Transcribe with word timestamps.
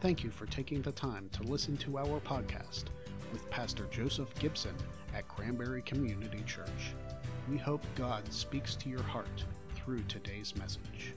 Thank 0.00 0.22
you 0.22 0.30
for 0.30 0.46
taking 0.46 0.80
the 0.80 0.92
time 0.92 1.28
to 1.32 1.42
listen 1.42 1.76
to 1.78 1.98
our 1.98 2.20
podcast 2.20 2.84
with 3.32 3.50
Pastor 3.50 3.84
Joseph 3.90 4.32
Gibson 4.38 4.74
at 5.12 5.26
Cranberry 5.26 5.82
Community 5.82 6.44
Church. 6.46 6.94
We 7.50 7.56
hope 7.56 7.84
God 7.96 8.32
speaks 8.32 8.76
to 8.76 8.88
your 8.88 9.02
heart 9.02 9.44
through 9.74 10.04
today's 10.04 10.54
message. 10.54 11.14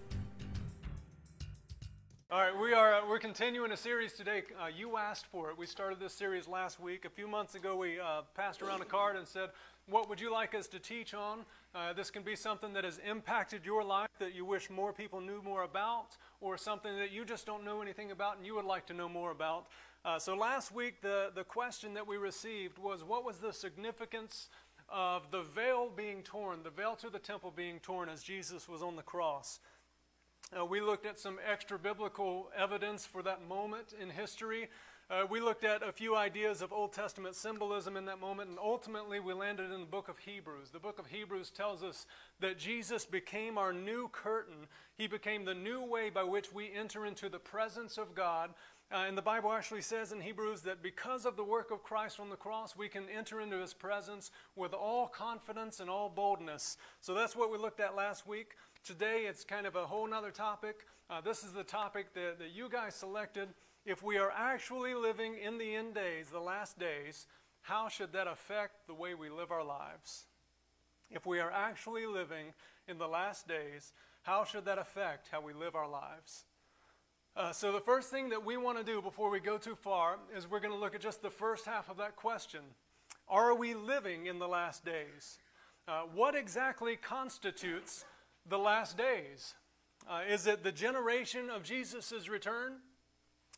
All 2.33 2.39
right, 2.39 2.57
we 2.57 2.73
are 2.73 2.94
uh, 2.94 3.01
we're 3.10 3.20
continuing 3.20 3.73
a 3.73 3.78
series 3.78 4.13
today. 4.13 4.44
Uh, 4.58 4.67
you 4.67 4.96
asked 4.96 5.26
for 5.26 5.49
it. 5.49 5.58
We 5.58 5.65
started 5.65 5.99
this 5.99 6.13
series 6.13 6.47
last 6.47 6.79
week. 6.79 7.04
A 7.04 7.10
few 7.10 7.28
months 7.28 7.55
ago, 7.55 7.76
we 7.76 7.99
uh, 7.99 8.22
passed 8.37 8.62
around 8.62 8.81
a 8.81 8.85
card 8.85 9.17
and 9.17 9.28
said, 9.28 9.49
"What 9.90 10.08
would 10.08 10.22
you 10.22 10.31
like 10.31 10.55
us 10.55 10.67
to 10.67 10.79
teach 10.79 11.13
on?" 11.13 11.40
Uh, 11.76 11.91
this 11.91 12.09
can 12.09 12.23
be 12.23 12.37
something 12.37 12.72
that 12.72 12.86
has 12.86 13.01
impacted 13.05 13.65
your 13.65 13.83
life 13.83 14.08
that 14.19 14.33
you 14.33 14.46
wish 14.46 14.69
more 14.69 14.94
people 14.94 15.19
knew 15.19 15.41
more 15.41 15.63
about, 15.63 16.16
or 16.40 16.58
something 16.58 16.98
that 16.99 17.12
you 17.12 17.26
just 17.26 17.45
don't 17.45 17.66
know 17.66 17.81
anything 17.81 18.12
about 18.12 18.38
and 18.38 18.45
you 18.45 18.55
would 18.55 18.63
like 18.63 18.86
to 18.86 18.94
know 18.94 19.09
more 19.09 19.32
about. 19.32 19.68
Uh, 20.05 20.18
so 20.18 20.34
last 20.34 20.73
week, 20.73 21.02
the 21.02 21.34
the 21.36 21.44
question 21.44 21.94
that 21.95 22.08
we 22.08 22.16
received 22.16 22.77
was, 22.77 23.04
"What 23.04 23.26
was 23.26 23.40
the 23.40 23.52
significance?" 23.52 24.48
Of 24.94 25.32
the 25.32 25.44
veil 25.44 25.90
being 25.90 26.22
torn, 26.22 26.63
the 26.63 26.70
veil 26.70 26.98
to 26.98 27.09
the 27.09 27.20
temple 27.20 27.54
being 27.55 27.80
torn 27.80 28.09
as 28.09 28.23
Jesus 28.23 28.68
was 28.68 28.82
on 28.84 28.98
the 28.98 29.02
cross. 29.02 29.62
Uh, 30.58 30.66
we 30.66 30.82
looked 30.82 31.05
at 31.05 31.18
some 31.18 31.40
extra 31.50 31.80
biblical 31.80 32.50
evidence 32.58 33.05
for 33.05 33.23
that 33.23 33.48
moment 33.48 33.94
in 34.02 34.09
history. 34.09 34.68
Uh, 35.09 35.26
we 35.30 35.40
looked 35.40 35.64
at 35.64 35.82
a 35.82 35.94
few 35.94 36.14
ideas 36.14 36.62
of 36.62 36.73
Old 36.73 36.92
Testament 36.92 37.36
symbolism 37.36 37.96
in 37.96 38.04
that 38.04 38.20
moment, 38.20 38.50
and 38.50 38.59
ultimately 38.59 39.22
we 39.22 39.34
landed 39.34 39.72
in 39.72 39.80
the 39.80 39.86
book 39.86 40.09
of 40.09 40.18
Hebrews. 40.18 40.70
The 40.70 40.80
book 40.80 41.00
of 41.00 41.08
Hebrews 41.08 41.52
tells 41.52 41.84
us 41.84 42.06
that 42.42 42.59
Jesus 42.59 43.06
became 43.06 43.58
our 43.58 43.72
new 43.72 44.09
curtain. 44.09 44.68
He 44.98 45.08
became 45.08 45.45
the 45.45 45.54
new 45.54 45.86
way 45.86 46.09
by 46.09 46.23
which 46.23 46.52
we 46.52 46.70
enter 46.73 47.06
into 47.06 47.30
the 47.30 47.40
presence 47.40 47.98
of 47.98 48.14
God. 48.14 48.50
Uh, 48.92 49.06
and 49.08 49.18
the 49.18 49.22
Bible 49.22 49.54
actually 49.54 49.81
says 49.81 50.12
in 50.12 50.20
Hebrews 50.20 50.64
that 50.64 50.84
because 50.84 51.26
of 51.26 51.38
the 51.38 51.45
work 51.45 51.72
of 51.72 51.81
Christ 51.81 52.20
on 52.20 52.30
the 52.30 52.36
cross, 52.36 52.75
we 52.75 52.90
can 52.90 53.06
enter 53.08 53.40
into 53.40 53.58
his 53.62 53.73
presence 53.73 54.31
with 54.58 54.73
all 54.73 55.08
confidence 55.08 55.80
and 55.80 55.90
all 55.90 56.09
boldness. 56.09 56.75
So 57.00 57.14
that's 57.14 57.34
what 57.34 57.50
we 57.50 57.58
looked 57.58 57.80
at 57.80 57.95
last 57.95 58.28
week. 58.28 58.58
Today, 58.84 59.26
it's 59.28 59.44
kind 59.44 59.68
of 59.68 59.76
a 59.76 59.86
whole 59.86 60.08
nother 60.08 60.32
topic. 60.32 60.88
Uh, 61.08 61.22
this 61.22 61.44
is 61.44 61.54
the 61.54 61.64
topic 61.64 62.16
that, 62.16 62.40
that 62.40 62.50
you 62.50 62.68
guys 62.68 62.96
selected. 62.96 63.50
If 63.86 64.02
we 64.02 64.18
are 64.18 64.32
actually 64.36 64.96
living 64.96 65.36
in 65.38 65.60
the 65.60 65.76
end 65.76 65.94
days, 65.94 66.30
the 66.32 66.40
last 66.40 66.80
days, 66.80 67.28
how 67.62 67.90
should 67.90 68.12
that 68.14 68.26
affect 68.26 68.88
the 68.88 68.96
way 68.96 69.14
we 69.14 69.30
live 69.30 69.52
our 69.52 69.64
lives? 69.64 70.26
If 71.12 71.28
we 71.28 71.40
are 71.40 71.52
actually 71.52 72.08
living 72.08 72.54
in 72.88 72.98
the 72.98 73.08
last 73.08 73.48
days, 73.48 73.94
how 74.24 74.46
should 74.46 74.66
that 74.66 74.80
affect 74.80 75.28
how 75.32 75.42
we 75.42 75.54
live 75.54 75.76
our 75.76 75.90
lives? 75.90 76.46
Uh, 77.36 77.52
so, 77.52 77.72
the 77.72 77.80
first 77.80 78.09
thing 78.09 78.30
that 78.30 78.44
we 78.44 78.58
want 78.58 78.80
to 78.80 78.84
do 78.84 79.00
before 79.00 79.30
we 79.30 79.40
go 79.40 79.59
too 79.59 79.76
far 79.76 80.18
is 80.36 80.50
we're 80.50 80.59
going 80.59 80.74
to 80.74 80.80
look 80.80 80.96
at 80.96 81.02
just 81.02 81.22
the 81.22 81.30
first 81.30 81.66
half 81.66 81.88
of 81.88 81.98
that 81.98 82.16
question 82.16 82.62
Are 83.30 83.54
we 83.54 83.76
living 83.76 84.26
in 84.26 84.40
the 84.40 84.48
last 84.48 84.84
days? 84.84 85.38
Uh, 85.88 86.02
what 86.14 86.36
exactly 86.36 86.96
constitutes 86.96 88.06
the 88.47 88.58
last 88.58 88.97
days? 88.97 89.53
Uh, 90.09 90.22
is 90.28 90.47
it 90.47 90.64
the 90.64 90.72
generation 90.72 91.50
of 91.50 91.64
Jesus' 91.64 92.28
return? 92.28 92.73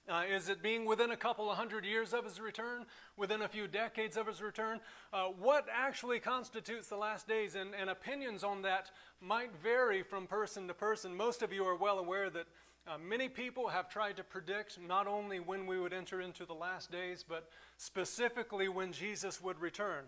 Uh, 0.10 0.24
is 0.30 0.50
it 0.50 0.62
being 0.62 0.84
within 0.84 1.12
a 1.12 1.18
couple 1.18 1.50
of 1.50 1.56
hundred 1.56 1.86
years 1.86 2.14
of 2.14 2.26
his 2.26 2.42
return? 2.42 2.86
Within 3.16 3.42
a 3.42 3.48
few 3.48 3.68
decades 3.68 4.18
of 4.18 4.28
his 4.28 4.42
return? 4.42 4.82
Uh, 5.14 5.28
what 5.28 5.66
actually 5.72 6.20
constitutes 6.20 6.90
the 6.90 6.98
last 6.98 7.26
days? 7.26 7.56
And, 7.56 7.74
and, 7.74 7.90
opinions 7.90 8.44
on 8.44 8.64
that 8.64 8.92
might 9.22 9.52
vary 9.64 10.04
from 10.04 10.28
person 10.28 10.68
to 10.68 10.74
person. 10.74 11.16
Most 11.16 11.42
of 11.42 11.54
you 11.54 11.64
are 11.64 11.78
well 11.78 12.00
aware 12.00 12.30
that 12.32 12.48
uh, 12.86 12.98
many 12.98 13.30
people 13.30 13.70
have 13.70 13.88
tried 13.88 14.18
to 14.18 14.24
predict 14.26 14.78
not 14.86 15.08
only 15.08 15.40
when 15.40 15.66
we 15.66 15.80
would 15.80 15.94
enter 15.94 16.20
into 16.20 16.46
the 16.46 16.54
last 16.54 16.92
days, 16.92 17.24
but 17.26 17.50
specifically 17.78 18.68
when 18.68 18.92
Jesus 18.92 19.42
would 19.42 19.62
return. 19.62 20.04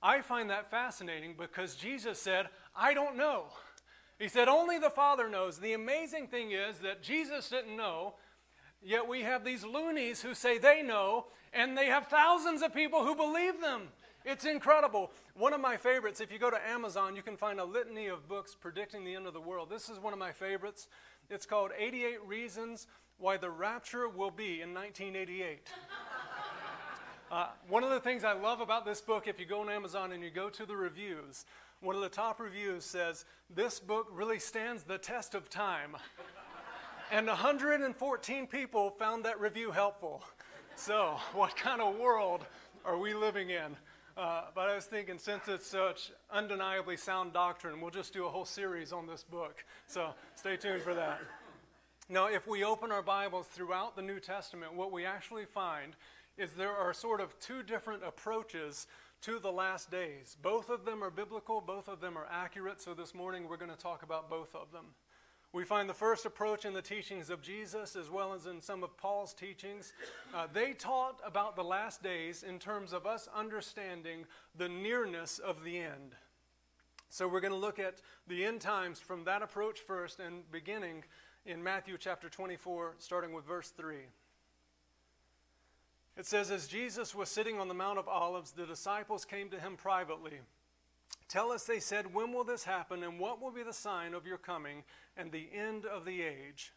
I 0.00 0.20
find 0.20 0.50
that 0.50 0.70
fascinating 0.70 1.34
because 1.36 1.74
Jesus 1.74 2.20
said, 2.20 2.48
I 2.76 2.94
don't 2.94 3.16
know. 3.16 3.46
He 4.18 4.28
said, 4.28 4.48
Only 4.48 4.78
the 4.78 4.90
Father 4.90 5.28
knows. 5.28 5.58
The 5.58 5.72
amazing 5.72 6.28
thing 6.28 6.52
is 6.52 6.78
that 6.78 7.02
Jesus 7.02 7.48
didn't 7.48 7.76
know, 7.76 8.14
yet 8.82 9.08
we 9.08 9.22
have 9.22 9.44
these 9.44 9.64
loonies 9.64 10.22
who 10.22 10.34
say 10.34 10.58
they 10.58 10.82
know, 10.82 11.26
and 11.52 11.76
they 11.76 11.86
have 11.86 12.06
thousands 12.06 12.62
of 12.62 12.74
people 12.74 13.04
who 13.04 13.14
believe 13.14 13.60
them. 13.60 13.88
It's 14.24 14.46
incredible. 14.46 15.10
One 15.34 15.52
of 15.52 15.60
my 15.60 15.76
favorites, 15.76 16.20
if 16.20 16.32
you 16.32 16.38
go 16.38 16.50
to 16.50 16.68
Amazon, 16.68 17.14
you 17.14 17.22
can 17.22 17.36
find 17.36 17.60
a 17.60 17.64
litany 17.64 18.06
of 18.06 18.26
books 18.26 18.56
predicting 18.58 19.04
the 19.04 19.14
end 19.14 19.26
of 19.26 19.34
the 19.34 19.40
world. 19.40 19.68
This 19.68 19.90
is 19.90 19.98
one 19.98 20.14
of 20.14 20.18
my 20.18 20.32
favorites. 20.32 20.88
It's 21.28 21.44
called 21.44 21.72
88 21.76 22.24
Reasons 22.26 22.86
Why 23.18 23.36
the 23.36 23.50
Rapture 23.50 24.08
Will 24.08 24.30
Be 24.30 24.62
in 24.62 24.72
1988. 24.72 25.68
Uh, 27.30 27.48
one 27.68 27.82
of 27.82 27.90
the 27.90 27.98
things 27.98 28.22
I 28.22 28.32
love 28.32 28.60
about 28.60 28.84
this 28.84 29.00
book, 29.00 29.26
if 29.26 29.40
you 29.40 29.46
go 29.46 29.62
on 29.62 29.68
Amazon 29.68 30.12
and 30.12 30.22
you 30.22 30.30
go 30.30 30.48
to 30.50 30.64
the 30.64 30.76
reviews, 30.76 31.46
one 31.84 31.94
of 31.94 32.00
the 32.00 32.08
top 32.08 32.40
reviews 32.40 32.82
says, 32.82 33.26
This 33.54 33.78
book 33.78 34.06
really 34.10 34.38
stands 34.38 34.84
the 34.84 34.96
test 34.96 35.34
of 35.34 35.50
time. 35.50 35.96
and 37.12 37.26
114 37.26 38.46
people 38.46 38.90
found 38.90 39.24
that 39.26 39.38
review 39.38 39.70
helpful. 39.70 40.24
So, 40.76 41.18
what 41.34 41.56
kind 41.56 41.82
of 41.82 41.96
world 41.96 42.46
are 42.86 42.96
we 42.96 43.12
living 43.12 43.50
in? 43.50 43.76
Uh, 44.16 44.44
but 44.54 44.70
I 44.70 44.74
was 44.74 44.86
thinking, 44.86 45.18
since 45.18 45.46
it's 45.46 45.66
such 45.66 46.10
undeniably 46.32 46.96
sound 46.96 47.34
doctrine, 47.34 47.80
we'll 47.80 47.90
just 47.90 48.14
do 48.14 48.24
a 48.24 48.30
whole 48.30 48.46
series 48.46 48.92
on 48.92 49.06
this 49.06 49.22
book. 49.22 49.62
So, 49.86 50.14
stay 50.36 50.56
tuned 50.56 50.82
for 50.82 50.94
that. 50.94 51.20
Now, 52.08 52.28
if 52.28 52.46
we 52.46 52.64
open 52.64 52.92
our 52.92 53.02
Bibles 53.02 53.46
throughout 53.46 53.94
the 53.94 54.02
New 54.02 54.20
Testament, 54.20 54.72
what 54.72 54.90
we 54.90 55.04
actually 55.04 55.44
find 55.44 55.96
is 56.38 56.52
there 56.52 56.74
are 56.74 56.94
sort 56.94 57.20
of 57.20 57.38
two 57.40 57.62
different 57.62 58.02
approaches 58.04 58.86
to 59.24 59.38
the 59.38 59.50
last 59.50 59.90
days. 59.90 60.36
Both 60.42 60.68
of 60.68 60.84
them 60.84 61.02
are 61.02 61.08
biblical, 61.08 61.62
both 61.62 61.88
of 61.88 61.98
them 61.98 62.18
are 62.18 62.26
accurate, 62.30 62.78
so 62.78 62.92
this 62.92 63.14
morning 63.14 63.48
we're 63.48 63.56
going 63.56 63.70
to 63.70 63.76
talk 63.76 64.02
about 64.02 64.28
both 64.28 64.54
of 64.54 64.70
them. 64.70 64.84
We 65.50 65.64
find 65.64 65.88
the 65.88 65.94
first 65.94 66.26
approach 66.26 66.66
in 66.66 66.74
the 66.74 66.82
teachings 66.82 67.30
of 67.30 67.40
Jesus 67.40 67.96
as 67.96 68.10
well 68.10 68.34
as 68.34 68.44
in 68.44 68.60
some 68.60 68.84
of 68.84 68.94
Paul's 68.98 69.32
teachings. 69.32 69.94
Uh, 70.34 70.46
they 70.52 70.74
taught 70.74 71.20
about 71.24 71.56
the 71.56 71.64
last 71.64 72.02
days 72.02 72.42
in 72.42 72.58
terms 72.58 72.92
of 72.92 73.06
us 73.06 73.26
understanding 73.34 74.26
the 74.58 74.68
nearness 74.68 75.38
of 75.38 75.64
the 75.64 75.78
end. 75.78 76.14
So 77.08 77.26
we're 77.26 77.40
going 77.40 77.50
to 77.50 77.58
look 77.58 77.78
at 77.78 78.02
the 78.28 78.44
end 78.44 78.60
times 78.60 79.00
from 79.00 79.24
that 79.24 79.40
approach 79.40 79.80
first 79.80 80.20
and 80.20 80.42
beginning 80.52 81.02
in 81.46 81.62
Matthew 81.62 81.96
chapter 81.98 82.28
24, 82.28 82.96
starting 82.98 83.32
with 83.32 83.46
verse 83.46 83.70
3. 83.70 84.00
It 86.16 86.26
says, 86.26 86.50
As 86.50 86.66
Jesus 86.66 87.14
was 87.14 87.28
sitting 87.28 87.58
on 87.58 87.68
the 87.68 87.74
Mount 87.74 87.98
of 87.98 88.08
Olives, 88.08 88.52
the 88.52 88.66
disciples 88.66 89.24
came 89.24 89.48
to 89.50 89.60
him 89.60 89.76
privately. 89.76 90.40
Tell 91.28 91.50
us, 91.50 91.64
they 91.64 91.80
said, 91.80 92.14
when 92.14 92.32
will 92.32 92.44
this 92.44 92.64
happen, 92.64 93.02
and 93.02 93.18
what 93.18 93.40
will 93.40 93.50
be 93.50 93.62
the 93.62 93.72
sign 93.72 94.14
of 94.14 94.26
your 94.26 94.38
coming 94.38 94.84
and 95.16 95.32
the 95.32 95.48
end 95.52 95.86
of 95.86 96.04
the 96.04 96.22
age? 96.22 96.72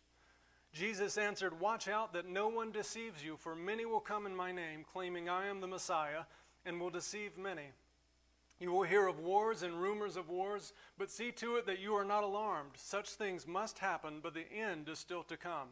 Jesus 0.74 1.18
answered, 1.18 1.59
Watch 1.59 1.88
out 1.88 2.14
that 2.14 2.28
no 2.28 2.47
one 2.47 2.72
deceives 2.72 3.24
you, 3.24 3.38
for 3.38 3.56
many 3.56 3.86
will 3.86 4.00
come 4.00 4.26
in 4.26 4.36
my 4.36 4.52
name, 4.52 4.86
claiming 4.92 5.30
I 5.30 5.47
am 5.47 5.62
the 5.62 5.68
Messiah, 5.68 6.24
and 6.66 6.80
will 6.80 6.90
deceive 6.90 7.38
many. 7.38 7.70
You 8.59 8.72
will 8.72 8.84
hear 8.84 9.08
of 9.08 9.20
wars 9.20 9.62
and 9.62 9.81
rumors 9.81 10.18
of 10.18 10.30
wars, 10.30 10.74
but 10.97 11.12
see 11.12 11.31
to 11.34 11.58
it 11.58 11.68
that 11.68 11.80
you 11.80 11.94
are 11.96 12.06
not 12.06 12.24
alarmed. 12.24 12.72
Such 12.76 13.09
things 13.09 13.47
must 13.47 13.80
happen, 13.80 14.20
but 14.22 14.34
the 14.34 14.52
end 14.52 14.90
is 14.90 15.00
still 15.00 15.24
to 15.24 15.38
come. 15.38 15.70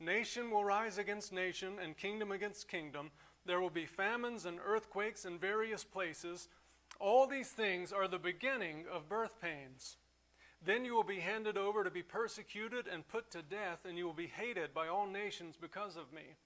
Nation 0.00 0.50
will 0.50 0.64
rise 0.64 0.96
against 0.96 1.30
nation 1.30 1.74
and 1.80 1.96
kingdom 1.96 2.32
against 2.32 2.68
kingdom. 2.68 3.10
There 3.44 3.60
will 3.60 3.70
be 3.70 3.84
famines 3.84 4.46
and 4.46 4.58
earthquakes 4.64 5.26
in 5.26 5.38
various 5.38 5.84
places. 5.84 6.48
All 6.98 7.26
these 7.26 7.50
things 7.50 7.92
are 7.92 8.08
the 8.08 8.18
beginning 8.18 8.84
of 8.90 9.10
birth 9.10 9.40
pains. 9.40 9.98
Then 10.64 10.86
you 10.86 10.94
will 10.94 11.04
be 11.04 11.20
handed 11.20 11.58
over 11.58 11.84
to 11.84 11.90
be 11.90 12.02
persecuted 12.02 12.86
and 12.86 13.08
put 13.08 13.30
to 13.30 13.42
death, 13.42 13.80
and 13.86 13.98
you 13.98 14.06
will 14.06 14.14
be 14.14 14.26
hated 14.26 14.74
by 14.74 14.88
all 14.88 15.06
nations 15.06 15.56
because 15.60 15.96
of 15.96 16.12
me. 16.12 16.36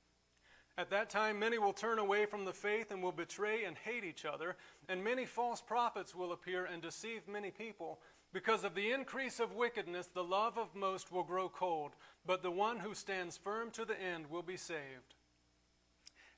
At 0.76 0.90
that 0.90 1.08
time, 1.08 1.38
many 1.38 1.58
will 1.58 1.72
turn 1.72 2.00
away 2.00 2.26
from 2.26 2.44
the 2.44 2.52
faith 2.52 2.90
and 2.90 3.00
will 3.00 3.12
betray 3.12 3.64
and 3.64 3.76
hate 3.76 4.04
each 4.04 4.24
other, 4.24 4.56
and 4.88 5.04
many 5.04 5.24
false 5.24 5.60
prophets 5.60 6.14
will 6.14 6.32
appear 6.32 6.64
and 6.64 6.82
deceive 6.82 7.28
many 7.28 7.52
people. 7.52 8.00
Because 8.34 8.64
of 8.64 8.74
the 8.74 8.90
increase 8.90 9.38
of 9.38 9.54
wickedness, 9.54 10.08
the 10.08 10.24
love 10.24 10.58
of 10.58 10.74
most 10.74 11.12
will 11.12 11.22
grow 11.22 11.48
cold, 11.48 11.92
but 12.26 12.42
the 12.42 12.50
one 12.50 12.80
who 12.80 12.92
stands 12.92 13.38
firm 13.38 13.70
to 13.70 13.84
the 13.84 13.98
end 13.98 14.28
will 14.28 14.42
be 14.42 14.56
saved. 14.56 15.14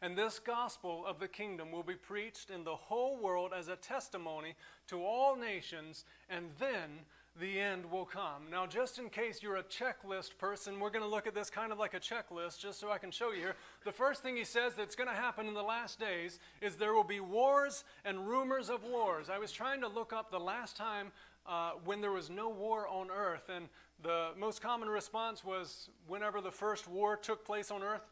And 0.03 0.15
this 0.15 0.39
gospel 0.39 1.07
of 1.07 1.21
the 1.21 1.27
kingdom 1.27 1.73
will 1.73 1.83
be 1.83 1.95
preached 1.95 2.51
in 2.51 2.65
the 2.65 2.77
whole 2.77 3.17
world 3.17 3.53
as 3.57 3.69
a 3.69 3.77
testimony 3.77 4.57
to 4.89 5.03
all 5.03 5.37
nations, 5.37 6.05
and 6.29 6.51
then 6.59 6.91
the 7.41 7.59
end 7.59 7.91
will 7.91 8.05
come. 8.05 8.51
Now, 8.51 8.67
just 8.67 8.99
in 8.99 9.09
case 9.09 9.43
you're 9.43 9.57
a 9.57 9.63
checklist 9.63 10.37
person, 10.39 10.81
we're 10.81 10.91
going 10.91 11.05
to 11.05 11.11
look 11.11 11.27
at 11.27 11.35
this 11.35 11.51
kind 11.51 11.73
of 11.73 11.79
like 11.79 11.95
a 11.95 12.01
checklist, 12.01 12.59
just 12.59 12.79
so 12.79 12.91
I 12.91 12.99
can 12.99 13.11
show 13.11 13.33
you 13.33 13.41
here. 13.41 13.57
The 13.85 13.93
first 13.93 14.23
thing 14.23 14.37
he 14.37 14.45
says 14.45 14.75
that's 14.75 14.97
going 14.97 15.09
to 15.09 15.15
happen 15.15 15.47
in 15.47 15.55
the 15.55 15.63
last 15.63 15.99
days 15.99 16.41
is 16.61 16.77
there 16.77 16.93
will 16.93 17.05
be 17.05 17.21
wars 17.21 17.85
and 18.05 18.29
rumors 18.29 18.69
of 18.69 18.85
wars. 18.85 19.29
I 19.31 19.39
was 19.39 19.53
trying 19.53 19.81
to 19.81 19.89
look 19.89 20.13
up 20.13 20.31
the 20.31 20.41
last 20.41 20.77
time 20.77 21.13
uh, 21.49 21.73
when 21.85 22.01
there 22.01 22.13
was 22.13 22.31
no 22.31 22.49
war 22.49 22.89
on 22.89 23.11
earth. 23.11 23.49
And 23.55 23.69
The 24.03 24.31
most 24.37 24.61
common 24.61 24.89
response 24.89 25.45
was 25.45 25.89
whenever 26.07 26.41
the 26.41 26.51
first 26.51 26.89
war 26.89 27.17
took 27.17 27.45
place 27.45 27.71
on 27.71 27.83
earth, 27.83 28.03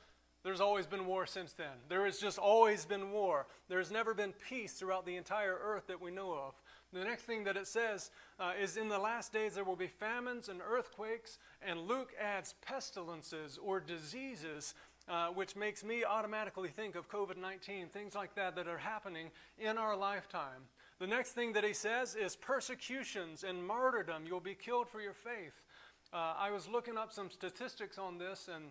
there's 0.44 0.60
always 0.60 0.86
been 0.86 1.06
war 1.06 1.24
since 1.24 1.52
then. 1.52 1.72
There 1.88 2.04
has 2.04 2.18
just 2.18 2.38
always 2.38 2.84
been 2.84 3.10
war. 3.12 3.46
There's 3.68 3.90
never 3.90 4.12
been 4.12 4.34
peace 4.46 4.74
throughout 4.74 5.06
the 5.06 5.16
entire 5.16 5.58
earth 5.60 5.86
that 5.86 6.00
we 6.00 6.10
know 6.10 6.32
of. 6.32 6.54
The 6.92 7.02
next 7.02 7.22
thing 7.22 7.44
that 7.44 7.56
it 7.56 7.66
says 7.66 8.10
uh, 8.38 8.52
is 8.60 8.76
in 8.76 8.88
the 8.88 8.98
last 8.98 9.32
days 9.32 9.54
there 9.54 9.64
will 9.64 9.74
be 9.74 9.88
famines 9.88 10.48
and 10.50 10.60
earthquakes, 10.60 11.38
and 11.60 11.88
Luke 11.88 12.12
adds 12.20 12.54
pestilences 12.60 13.58
or 13.60 13.80
diseases, 13.80 14.74
uh, 15.08 15.28
which 15.28 15.56
makes 15.56 15.82
me 15.82 16.04
automatically 16.04 16.68
think 16.68 16.94
of 16.94 17.08
COVID 17.08 17.38
19, 17.38 17.88
things 17.88 18.14
like 18.14 18.34
that 18.36 18.54
that 18.54 18.68
are 18.68 18.78
happening 18.78 19.30
in 19.58 19.76
our 19.78 19.96
lifetime. 19.96 20.68
The 21.00 21.06
next 21.08 21.32
thing 21.32 21.54
that 21.54 21.64
he 21.64 21.72
says 21.72 22.14
is 22.14 22.36
persecutions 22.36 23.42
and 23.42 23.66
martyrdom. 23.66 24.24
You'll 24.26 24.38
be 24.38 24.54
killed 24.54 24.88
for 24.88 25.00
your 25.00 25.12
faith. 25.12 25.64
Uh, 26.12 26.34
I 26.38 26.50
was 26.50 26.68
looking 26.68 26.96
up 26.96 27.12
some 27.12 27.30
statistics 27.30 27.98
on 27.98 28.16
this, 28.16 28.48
and 28.54 28.66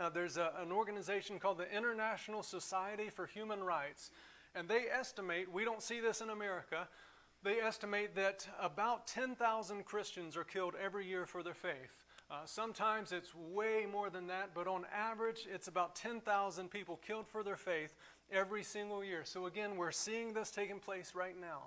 uh, 0.00 0.08
there's 0.08 0.38
a, 0.38 0.52
an 0.58 0.72
organization 0.72 1.38
called 1.38 1.58
the 1.58 1.70
International 1.70 2.42
Society 2.42 3.10
for 3.10 3.26
Human 3.26 3.62
Rights, 3.62 4.10
and 4.54 4.66
they 4.66 4.84
estimate, 4.90 5.52
we 5.52 5.64
don't 5.64 5.82
see 5.82 6.00
this 6.00 6.22
in 6.22 6.30
America, 6.30 6.88
they 7.42 7.60
estimate 7.60 8.14
that 8.14 8.48
about 8.58 9.06
10,000 9.06 9.84
Christians 9.84 10.38
are 10.38 10.44
killed 10.44 10.74
every 10.82 11.06
year 11.06 11.26
for 11.26 11.42
their 11.42 11.54
faith. 11.54 12.04
Uh, 12.30 12.36
sometimes 12.46 13.12
it's 13.12 13.34
way 13.34 13.84
more 13.90 14.08
than 14.08 14.26
that, 14.28 14.50
but 14.54 14.66
on 14.66 14.86
average, 14.90 15.46
it's 15.52 15.68
about 15.68 15.94
10,000 15.94 16.70
people 16.70 16.98
killed 17.06 17.28
for 17.28 17.42
their 17.42 17.56
faith 17.56 17.94
every 18.32 18.62
single 18.62 19.04
year. 19.04 19.22
So 19.24 19.46
again, 19.46 19.76
we're 19.76 19.92
seeing 19.92 20.32
this 20.32 20.50
taking 20.50 20.78
place 20.78 21.12
right 21.14 21.38
now. 21.40 21.64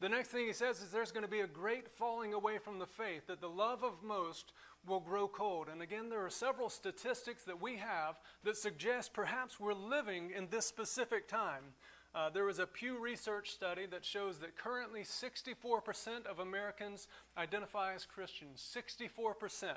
The 0.00 0.08
next 0.08 0.28
thing 0.28 0.46
he 0.46 0.52
says 0.54 0.80
is 0.80 0.90
there's 0.90 1.12
going 1.12 1.26
to 1.26 1.30
be 1.30 1.40
a 1.40 1.46
great 1.46 1.86
falling 1.86 2.32
away 2.32 2.56
from 2.56 2.78
the 2.78 2.86
faith, 2.86 3.26
that 3.26 3.42
the 3.42 3.50
love 3.50 3.84
of 3.84 4.02
most 4.02 4.52
will 4.86 5.00
grow 5.00 5.28
cold. 5.28 5.68
And 5.70 5.82
again, 5.82 6.08
there 6.08 6.24
are 6.24 6.30
several 6.30 6.70
statistics 6.70 7.44
that 7.44 7.60
we 7.60 7.76
have 7.76 8.18
that 8.44 8.56
suggest 8.56 9.12
perhaps 9.12 9.60
we're 9.60 9.74
living 9.74 10.32
in 10.34 10.48
this 10.50 10.64
specific 10.64 11.28
time. 11.28 11.74
Uh, 12.14 12.30
there 12.30 12.44
was 12.44 12.58
a 12.58 12.66
Pew 12.66 12.98
Research 12.98 13.50
study 13.50 13.86
that 13.86 14.04
shows 14.04 14.38
that 14.38 14.56
currently 14.56 15.02
64% 15.02 16.26
of 16.26 16.38
Americans 16.38 17.06
identify 17.36 17.94
as 17.94 18.06
Christians. 18.06 18.66
64%. 18.74 19.74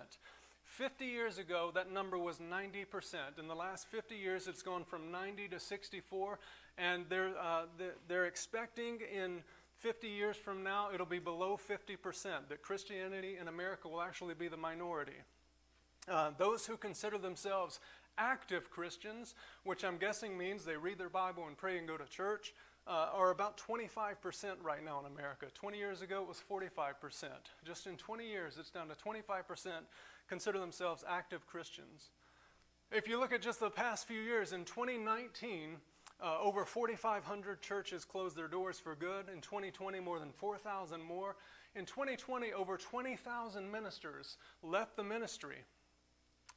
50 0.74 1.06
years 1.06 1.38
ago, 1.38 1.70
that 1.75 1.92
number 1.92 2.18
was 2.18 2.40
90%. 2.40 3.38
In 3.38 3.48
the 3.48 3.54
last 3.54 3.88
50 3.90 4.16
years, 4.16 4.48
it's 4.48 4.64
gone 4.64 4.84
from 4.84 5.12
90 5.12 5.48
to 5.50 5.60
64, 5.60 6.40
and 6.80 7.06
they're, 7.10 7.38
uh, 7.40 7.66
they're 8.08 8.25
expecting 8.25 8.98
in 9.02 9.44
50 9.78 10.08
years 10.08 10.36
from 10.36 10.64
now, 10.64 10.90
it'll 10.92 11.06
be 11.06 11.20
below 11.20 11.58
50%, 11.58 12.50
that 12.50 12.64
Christianity 12.64 13.38
in 13.40 13.50
America 13.50 13.88
will 13.88 14.02
actually 14.02 14.34
be 14.34 14.48
the 14.48 14.58
minority. 14.58 15.22
Uh, 16.10 16.31
those 16.40 16.66
who 16.66 16.75
consider 16.75 17.20
themselves 17.20 17.80
active 18.18 18.72
Christians, 18.72 19.36
which 19.66 19.86
I'm 19.86 19.98
guessing 19.98 20.36
means 20.36 20.66
they 20.66 20.78
read 20.78 20.98
their 20.98 21.08
Bible 21.08 21.46
and 21.48 21.56
pray 21.56 21.78
and 21.78 21.88
go 21.88 21.98
to 21.98 22.06
church, 22.06 22.52
uh, 22.88 23.09
are 23.13 23.31
about 23.31 23.57
25% 23.57 23.95
right 24.62 24.83
now 24.83 25.00
in 25.00 25.12
America. 25.12 25.47
20 25.53 25.77
years 25.77 26.01
ago, 26.01 26.21
it 26.21 26.27
was 26.27 26.41
45%. 26.50 27.27
Just 27.65 27.88
in 27.88 27.95
20 27.95 28.27
years, 28.27 28.57
it's 28.59 28.69
down 28.69 28.88
to 28.89 28.95
25% 28.95 29.71
consider 30.27 30.59
themselves 30.59 31.03
active 31.07 31.45
Christians. 31.47 32.09
If 32.91 33.07
you 33.07 33.19
look 33.19 33.33
at 33.33 33.41
just 33.41 33.59
the 33.59 33.69
past 33.69 34.07
few 34.07 34.19
years, 34.19 34.53
in 34.53 34.65
2019, 34.65 35.77
uh, 36.21 36.38
over 36.41 36.63
4,500 36.63 37.62
churches 37.62 38.06
closed 38.06 38.35
their 38.35 38.47
doors 38.47 38.80
for 38.80 38.95
good. 38.95 39.29
In 39.33 39.41
2020, 39.41 40.00
more 40.00 40.19
than 40.19 40.31
4,000 40.31 41.01
more. 41.01 41.36
In 41.75 41.86
2020, 41.86 42.53
over 42.53 42.77
20,000 42.77 43.71
ministers 43.71 44.38
left 44.62 44.95
the 44.95 45.03
ministry. 45.03 45.57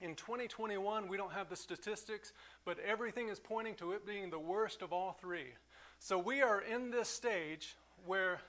In 0.00 0.14
2021, 0.14 1.08
we 1.08 1.17
don't 1.17 1.32
have 1.32 1.49
the 1.49 1.56
statistics, 1.56 2.32
but 2.64 2.79
everything 2.81 3.29
is 3.29 3.40
pointing 3.40 3.75
to 3.76 3.93
it 3.93 4.06
being 4.06 4.29
the 4.29 4.38
worst 4.38 4.82
of 4.82 4.93
all 4.93 5.12
three. 5.12 5.55
So 5.98 6.19
we 6.19 6.43
are 6.43 6.60
in 6.60 6.90
this 6.90 7.08
stage 7.08 7.76
where 8.04 8.40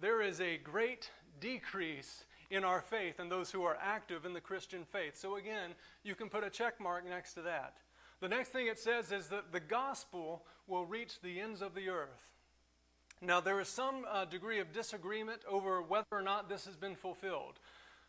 there 0.00 0.20
is 0.20 0.40
a 0.40 0.56
great 0.58 1.10
decrease 1.40 2.24
in 2.50 2.64
our 2.64 2.80
faith 2.80 3.18
and 3.18 3.30
those 3.30 3.50
who 3.50 3.64
are 3.64 3.76
active 3.82 4.24
in 4.24 4.32
the 4.32 4.40
Christian 4.40 4.84
faith. 4.84 5.16
So 5.16 5.36
again, 5.36 5.70
you 6.02 6.14
can 6.14 6.28
put 6.28 6.44
a 6.44 6.50
check 6.50 6.80
mark 6.80 7.08
next 7.08 7.34
to 7.34 7.42
that. 7.42 7.74
The 8.20 8.28
next 8.28 8.50
thing 8.50 8.68
it 8.68 8.78
says 8.78 9.12
is 9.12 9.28
that 9.28 9.52
the 9.52 9.60
gospel 9.60 10.44
will 10.66 10.86
reach 10.86 11.20
the 11.20 11.40
ends 11.40 11.60
of 11.60 11.74
the 11.74 11.88
earth. 11.88 12.34
Now, 13.20 13.40
there 13.40 13.60
is 13.60 13.68
some 13.68 14.04
uh, 14.10 14.24
degree 14.24 14.60
of 14.60 14.72
disagreement 14.72 15.40
over 15.48 15.82
whether 15.82 16.06
or 16.10 16.22
not 16.22 16.48
this 16.48 16.66
has 16.66 16.76
been 16.76 16.94
fulfilled. 16.94 17.58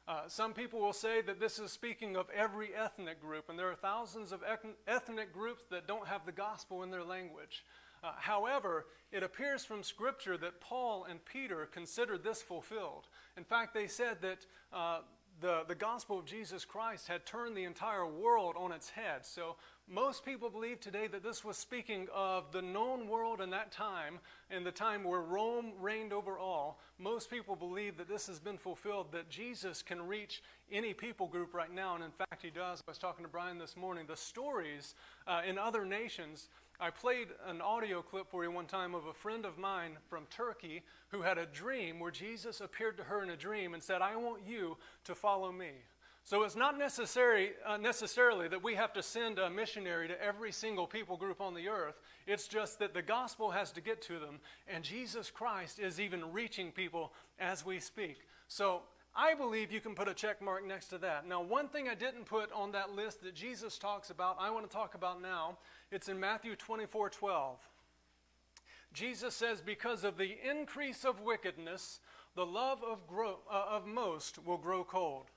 Uh, 0.07 0.21
some 0.27 0.53
people 0.53 0.79
will 0.79 0.93
say 0.93 1.21
that 1.21 1.39
this 1.39 1.57
is 1.57 1.71
speaking 1.71 2.15
of 2.15 2.27
every 2.35 2.75
ethnic 2.75 3.19
group, 3.21 3.49
and 3.49 3.57
there 3.57 3.69
are 3.69 3.75
thousands 3.75 4.31
of 4.31 4.43
ethnic 4.87 5.33
groups 5.33 5.63
that 5.71 5.87
don't 5.87 6.07
have 6.07 6.25
the 6.25 6.31
gospel 6.31 6.83
in 6.83 6.91
their 6.91 7.03
language. 7.03 7.63
Uh, 8.05 8.11
however, 8.17 8.85
it 9.11 9.23
appears 9.23 9.65
from 9.65 9.81
Scripture 9.81 10.37
that 10.37 10.61
Paul 10.61 11.05
and 11.09 11.23
Peter 11.25 11.67
considered 11.71 12.23
this 12.23 12.41
fulfilled. 12.41 13.07
In 13.35 13.43
fact, 13.43 13.73
they 13.73 13.87
said 13.87 14.21
that 14.21 14.45
uh, 14.71 14.99
the, 15.41 15.63
the 15.67 15.75
gospel 15.75 16.19
of 16.19 16.25
Jesus 16.25 16.65
Christ 16.65 17.07
had 17.07 17.25
turned 17.25 17.57
the 17.57 17.63
entire 17.63 18.05
world 18.05 18.55
on 18.57 18.71
its 18.71 18.89
head. 18.89 19.25
So 19.25 19.55
most 19.87 20.23
people 20.23 20.49
believe 20.49 20.79
today 20.79 21.07
that 21.07 21.23
this 21.23 21.43
was 21.43 21.57
speaking 21.57 22.07
of 22.13 22.51
the 22.51 22.61
known 22.61 23.07
world 23.07 23.41
in 23.41 23.49
that 23.49 23.71
time, 23.71 24.19
in 24.49 24.63
the 24.63 24.71
time 24.71 25.03
where 25.03 25.21
Rome 25.21 25.73
reigned 25.79 26.13
over 26.13 26.37
all. 26.37 26.79
Most 26.99 27.29
people 27.29 27.55
believe 27.55 27.97
that 27.97 28.07
this 28.07 28.27
has 28.27 28.39
been 28.39 28.57
fulfilled, 28.57 29.07
that 29.11 29.29
Jesus 29.29 29.81
can 29.81 30.07
reach 30.07 30.41
any 30.71 30.93
people 30.93 31.27
group 31.27 31.53
right 31.53 31.73
now, 31.73 31.95
and 31.95 32.03
in 32.03 32.11
fact, 32.11 32.41
he 32.41 32.49
does. 32.49 32.81
I 32.87 32.91
was 32.91 32.97
talking 32.97 33.25
to 33.25 33.29
Brian 33.29 33.57
this 33.57 33.75
morning. 33.75 34.05
The 34.07 34.15
stories 34.15 34.95
uh, 35.27 35.41
in 35.47 35.57
other 35.57 35.85
nations. 35.85 36.49
I 36.79 36.89
played 36.89 37.29
an 37.47 37.61
audio 37.61 38.01
clip 38.01 38.29
for 38.29 38.43
you 38.43 38.51
one 38.51 38.65
time 38.65 38.95
of 38.95 39.05
a 39.05 39.13
friend 39.13 39.45
of 39.45 39.57
mine 39.57 39.97
from 40.09 40.25
Turkey 40.29 40.83
who 41.09 41.21
had 41.21 41.37
a 41.37 41.45
dream 41.45 41.99
where 41.99 42.11
Jesus 42.11 42.59
appeared 42.59 42.97
to 42.97 43.03
her 43.03 43.23
in 43.23 43.29
a 43.29 43.37
dream 43.37 43.73
and 43.73 43.81
said, 43.81 44.01
I 44.01 44.17
want 44.17 44.41
you 44.45 44.77
to 45.05 45.15
follow 45.15 45.51
me. 45.51 45.71
So 46.25 46.41
it's 46.41 46.55
not 46.55 46.77
necessary, 46.77 47.51
uh, 47.65 47.77
necessarily 47.77 48.47
that 48.47 48.63
we 48.63 48.73
have 48.73 48.91
to 48.93 49.03
send 49.03 49.37
a 49.37 49.47
missionary 49.47 50.07
to 50.07 50.19
every 50.21 50.51
single 50.51 50.87
people 50.87 51.17
group 51.17 51.39
on 51.39 51.53
the 51.53 51.69
earth. 51.69 52.01
It's 52.25 52.47
just 52.47 52.79
that 52.79 52.95
the 52.95 53.03
gospel 53.03 53.51
has 53.51 53.71
to 53.73 53.81
get 53.81 54.01
to 54.03 54.17
them, 54.19 54.39
and 54.67 54.83
Jesus 54.83 55.29
Christ 55.29 55.77
is 55.77 55.99
even 55.99 56.33
reaching 56.33 56.71
people 56.71 57.13
as 57.39 57.63
we 57.63 57.79
speak. 57.79 58.17
So 58.47 58.81
I 59.15 59.33
believe 59.33 59.71
you 59.71 59.79
can 59.79 59.95
put 59.95 60.09
a 60.09 60.13
check 60.13 60.41
mark 60.41 60.67
next 60.67 60.87
to 60.87 60.97
that. 60.97 61.25
Now, 61.25 61.41
one 61.41 61.69
thing 61.69 61.87
I 61.87 61.95
didn't 61.95 62.25
put 62.25 62.51
on 62.51 62.73
that 62.73 62.91
list 62.91 63.23
that 63.23 63.33
Jesus 63.33 63.77
talks 63.77 64.09
about, 64.09 64.35
I 64.39 64.49
want 64.49 64.69
to 64.69 64.75
talk 64.75 64.93
about 64.93 65.21
now. 65.21 65.57
It's 65.89 66.09
in 66.09 66.19
Matthew 66.19 66.55
24 66.55 67.09
12. 67.09 67.57
Jesus 68.93 69.33
says, 69.33 69.61
Because 69.61 70.03
of 70.03 70.17
the 70.17 70.37
increase 70.49 71.05
of 71.05 71.21
wickedness, 71.21 72.01
the 72.35 72.45
love 72.45 72.83
of, 72.83 73.07
grow, 73.07 73.39
uh, 73.49 73.65
of 73.69 73.87
most 73.87 74.45
will 74.45 74.57
grow 74.57 74.83
cold. 74.83 75.27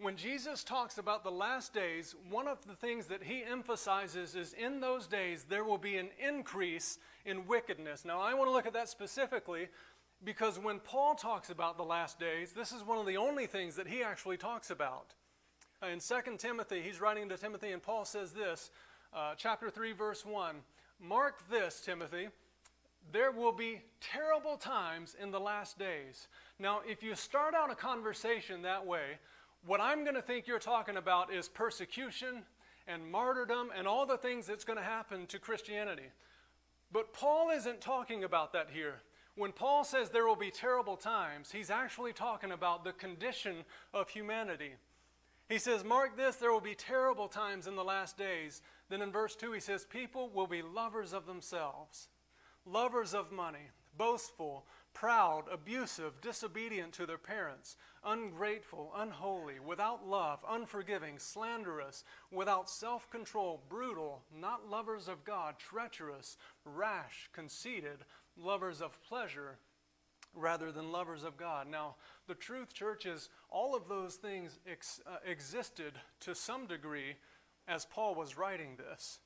When 0.00 0.16
Jesus 0.16 0.62
talks 0.62 0.98
about 0.98 1.24
the 1.24 1.30
last 1.30 1.74
days, 1.74 2.14
one 2.30 2.46
of 2.46 2.64
the 2.66 2.74
things 2.74 3.06
that 3.06 3.24
he 3.24 3.42
emphasizes 3.42 4.36
is 4.36 4.52
in 4.52 4.78
those 4.78 5.08
days 5.08 5.44
there 5.48 5.64
will 5.64 5.78
be 5.78 5.96
an 5.96 6.10
increase 6.24 6.98
in 7.24 7.46
wickedness. 7.48 8.04
Now, 8.04 8.20
I 8.20 8.32
want 8.34 8.48
to 8.48 8.52
look 8.52 8.66
at 8.66 8.72
that 8.74 8.88
specifically 8.88 9.68
because 10.24 10.58
when 10.58 10.80
Paul 10.80 11.14
talks 11.14 11.50
about 11.50 11.76
the 11.76 11.84
last 11.84 12.18
days, 12.18 12.52
this 12.52 12.72
is 12.72 12.82
one 12.82 12.98
of 12.98 13.06
the 13.06 13.16
only 13.16 13.46
things 13.46 13.76
that 13.76 13.88
he 13.88 14.02
actually 14.02 14.36
talks 14.36 14.70
about. 14.70 15.14
In 15.82 16.00
2 16.00 16.36
Timothy, 16.38 16.82
he's 16.82 17.00
writing 17.00 17.28
to 17.28 17.36
Timothy, 17.36 17.70
and 17.70 17.82
Paul 17.82 18.04
says 18.04 18.32
this, 18.32 18.70
uh, 19.14 19.34
chapter 19.36 19.70
3, 19.70 19.92
verse 19.92 20.24
1 20.24 20.56
Mark 21.00 21.48
this, 21.48 21.80
Timothy, 21.80 22.28
there 23.12 23.30
will 23.30 23.52
be 23.52 23.80
terrible 24.00 24.56
times 24.56 25.14
in 25.20 25.30
the 25.30 25.38
last 25.38 25.78
days. 25.78 26.26
Now, 26.58 26.80
if 26.86 27.02
you 27.02 27.14
start 27.14 27.54
out 27.54 27.70
a 27.70 27.76
conversation 27.76 28.62
that 28.62 28.84
way, 28.84 29.18
what 29.64 29.80
I'm 29.80 30.02
going 30.02 30.16
to 30.16 30.22
think 30.22 30.46
you're 30.46 30.58
talking 30.58 30.96
about 30.96 31.32
is 31.32 31.48
persecution 31.48 32.42
and 32.88 33.10
martyrdom 33.10 33.70
and 33.76 33.86
all 33.86 34.06
the 34.06 34.16
things 34.16 34.46
that's 34.46 34.64
going 34.64 34.78
to 34.78 34.84
happen 34.84 35.26
to 35.26 35.38
Christianity. 35.38 36.10
But 36.90 37.12
Paul 37.12 37.50
isn't 37.50 37.80
talking 37.80 38.24
about 38.24 38.52
that 38.54 38.68
here. 38.72 39.00
When 39.38 39.52
Paul 39.52 39.84
says 39.84 40.10
there 40.10 40.26
will 40.26 40.34
be 40.34 40.50
terrible 40.50 40.96
times, 40.96 41.52
he's 41.52 41.70
actually 41.70 42.12
talking 42.12 42.50
about 42.50 42.82
the 42.82 42.92
condition 42.92 43.58
of 43.94 44.08
humanity. 44.08 44.72
He 45.48 45.58
says, 45.58 45.84
Mark 45.84 46.16
this, 46.16 46.34
there 46.36 46.52
will 46.52 46.60
be 46.60 46.74
terrible 46.74 47.28
times 47.28 47.68
in 47.68 47.76
the 47.76 47.84
last 47.84 48.18
days. 48.18 48.62
Then 48.88 49.00
in 49.00 49.12
verse 49.12 49.36
2, 49.36 49.52
he 49.52 49.60
says, 49.60 49.84
People 49.84 50.28
will 50.34 50.48
be 50.48 50.60
lovers 50.60 51.12
of 51.12 51.26
themselves, 51.26 52.08
lovers 52.66 53.14
of 53.14 53.30
money, 53.30 53.70
boastful, 53.96 54.66
proud, 54.92 55.44
abusive, 55.52 56.20
disobedient 56.20 56.92
to 56.94 57.06
their 57.06 57.16
parents, 57.16 57.76
ungrateful, 58.04 58.90
unholy, 58.96 59.60
without 59.64 60.04
love, 60.04 60.40
unforgiving, 60.50 61.16
slanderous, 61.16 62.02
without 62.32 62.68
self 62.68 63.08
control, 63.08 63.62
brutal, 63.68 64.24
not 64.36 64.68
lovers 64.68 65.06
of 65.06 65.24
God, 65.24 65.54
treacherous, 65.60 66.36
rash, 66.64 67.30
conceited, 67.32 67.98
lovers 68.42 68.80
of 68.80 69.02
pleasure 69.02 69.58
rather 70.34 70.70
than 70.70 70.92
lovers 70.92 71.24
of 71.24 71.36
God. 71.36 71.66
Now, 71.68 71.96
the 72.26 72.34
truth, 72.34 72.72
church, 72.74 73.06
is 73.06 73.28
all 73.50 73.74
of 73.74 73.88
those 73.88 74.16
things 74.16 74.58
ex- 74.70 75.00
uh, 75.06 75.16
existed 75.26 75.94
to 76.20 76.34
some 76.34 76.66
degree 76.66 77.16
as 77.66 77.84
Paul 77.84 78.14
was 78.14 78.36
writing 78.36 78.76
this. 78.76 79.18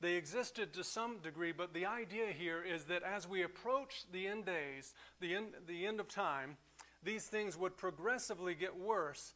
They 0.00 0.14
existed 0.14 0.74
to 0.74 0.84
some 0.84 1.18
degree, 1.18 1.52
but 1.52 1.72
the 1.72 1.86
idea 1.86 2.32
here 2.36 2.62
is 2.62 2.84
that 2.84 3.04
as 3.04 3.28
we 3.28 3.42
approach 3.42 4.04
the 4.12 4.26
end 4.26 4.46
days, 4.46 4.94
the 5.20 5.34
end, 5.34 5.48
the 5.68 5.86
end 5.86 6.00
of 6.00 6.08
time, 6.08 6.56
these 7.04 7.26
things 7.26 7.56
would 7.56 7.76
progressively 7.76 8.54
get 8.54 8.76
worse 8.76 9.34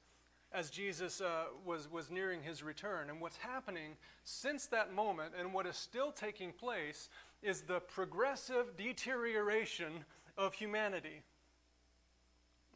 as 0.53 0.71
Jesus 0.71 1.21
uh, 1.21 1.45
was, 1.65 1.91
was 1.91 2.11
nearing 2.11 2.43
his 2.43 2.63
return. 2.63 3.11
And 3.11 3.21
what's 3.21 3.37
happening 3.37 3.97
since 4.25 4.67
that 4.67 4.93
moment 4.93 5.35
and 5.39 5.53
what 5.53 5.67
is 5.67 5.77
still 5.77 6.11
taking 6.11 6.53
place 6.53 7.09
is 7.43 7.63
the 7.63 7.81
progressive 7.81 8.77
deterioration 8.77 10.05
of 10.37 10.55
humanity. 10.55 11.23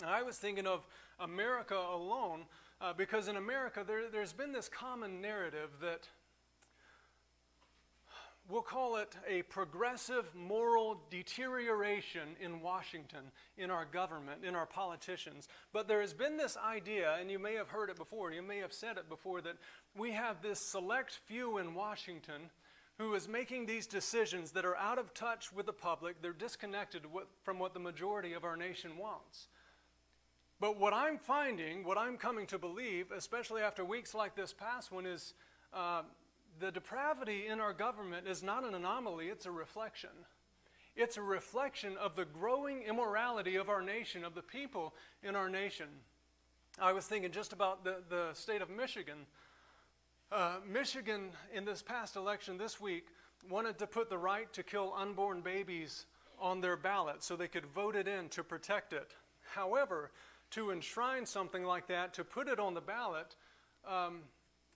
Now, 0.01 0.13
I 0.13 0.23
was 0.23 0.39
thinking 0.39 0.67
of 0.67 0.87
America 1.19 1.77
alone 1.77 2.45
uh, 2.81 2.93
because 2.93 3.29
in 3.29 3.37
America 3.37 3.85
there, 3.87 4.11
there's 4.11 4.33
been 4.33 4.53
this 4.53 4.69
common 4.69 5.21
narrative 5.21 5.71
that 5.83 6.09
we'll 8.49 8.63
call 8.63 8.97
it 8.97 9.15
a 9.29 9.43
progressive 9.43 10.25
moral 10.35 11.03
deterioration 11.11 12.37
in 12.41 12.61
Washington, 12.61 13.21
in 13.59 13.71
our 13.71 13.85
government, 13.85 14.45
in 14.45 14.55
our 14.55 14.67
politicians. 14.67 15.49
But 15.73 15.87
there 15.87 16.01
has 16.01 16.15
been 16.15 16.37
this 16.37 16.57
idea, 16.57 17.17
and 17.21 17.31
you 17.31 17.39
may 17.39 17.55
have 17.55 17.69
heard 17.69 17.91
it 17.91 17.97
before, 17.97 18.33
you 18.33 18.43
may 18.43 18.59
have 18.59 18.73
said 18.73 18.97
it 18.97 19.09
before, 19.09 19.41
that 19.43 19.57
we 19.97 20.13
have 20.13 20.43
this 20.43 20.59
select 20.71 21.21
few 21.27 21.59
in 21.59 21.75
Washington 21.75 22.51
who 23.01 23.15
is 23.15 23.27
making 23.27 23.65
these 23.65 23.87
decisions 23.87 24.51
that 24.51 24.67
are 24.67 24.77
out 24.77 24.99
of 24.99 25.15
touch 25.15 25.55
with 25.55 25.65
the 25.65 25.73
public. 25.73 26.21
They're 26.21 26.35
disconnected 26.35 27.07
from 27.43 27.59
what 27.59 27.73
the 27.73 27.81
majority 27.81 28.35
of 28.35 28.45
our 28.45 28.59
nation 28.59 28.99
wants. 28.99 29.49
But 30.61 30.79
what 30.79 30.93
I'm 30.93 31.17
finding, 31.17 31.83
what 31.83 31.97
I'm 31.97 32.19
coming 32.19 32.47
to 32.49 32.59
believe, 32.59 33.11
especially 33.11 33.63
after 33.63 33.87
weeks 33.87 34.15
like 34.15 34.37
this 34.37 34.53
past 34.53 34.93
one, 34.93 35.07
is 35.07 35.33
uh, 35.73 36.03
the 36.59 36.71
depravity 36.71 37.47
in 37.47 37.59
our 37.59 37.73
government 37.73 38.29
is 38.29 38.43
not 38.43 38.67
an 38.67 38.75
anomaly, 38.75 39.29
it's 39.29 39.47
a 39.47 39.51
reflection. 39.51 40.11
It's 40.95 41.17
a 41.17 41.23
reflection 41.23 41.97
of 41.97 42.17
the 42.17 42.27
growing 42.27 42.83
immorality 42.83 43.57
of 43.57 43.71
our 43.71 43.81
nation, 43.81 44.27
of 44.27 44.35
the 44.35 44.43
people 44.43 44.93
in 45.23 45.35
our 45.35 45.49
nation. 45.49 45.87
I 46.79 46.93
was 46.93 47.07
thinking 47.07 47.31
just 47.31 47.55
about 47.55 47.83
the, 47.83 48.03
the 48.11 48.35
state 48.35 48.61
of 48.61 48.69
Michigan. 48.69 49.25
Uh, 50.33 50.59
Michigan, 50.65 51.31
in 51.53 51.65
this 51.65 51.83
past 51.83 52.15
election 52.15 52.57
this 52.57 52.81
week, 52.81 53.09
wanted 53.49 53.77
to 53.79 53.87
put 53.87 54.09
the 54.09 54.17
right 54.17 54.53
to 54.53 54.63
kill 54.63 54.95
unborn 54.97 55.41
babies 55.41 56.07
on 56.39 56.61
their 56.61 56.77
ballot 56.77 57.25
so 57.25 57.35
they 57.35 57.49
could 57.49 57.67
vote 57.67 57.97
it 57.97 58.07
in 58.07 58.29
to 58.29 58.45
protect 58.45 58.93
it. 58.93 59.11
However, 59.55 60.13
to 60.53 60.71
enshrine 60.71 61.27
something 61.27 61.65
like 61.65 61.89
that, 61.89 62.15
to 62.15 62.23
put 62.23 62.47
it 62.47 62.61
on 62.61 62.75
the 62.75 62.81
ballot, 62.81 63.35
um, 63.85 64.21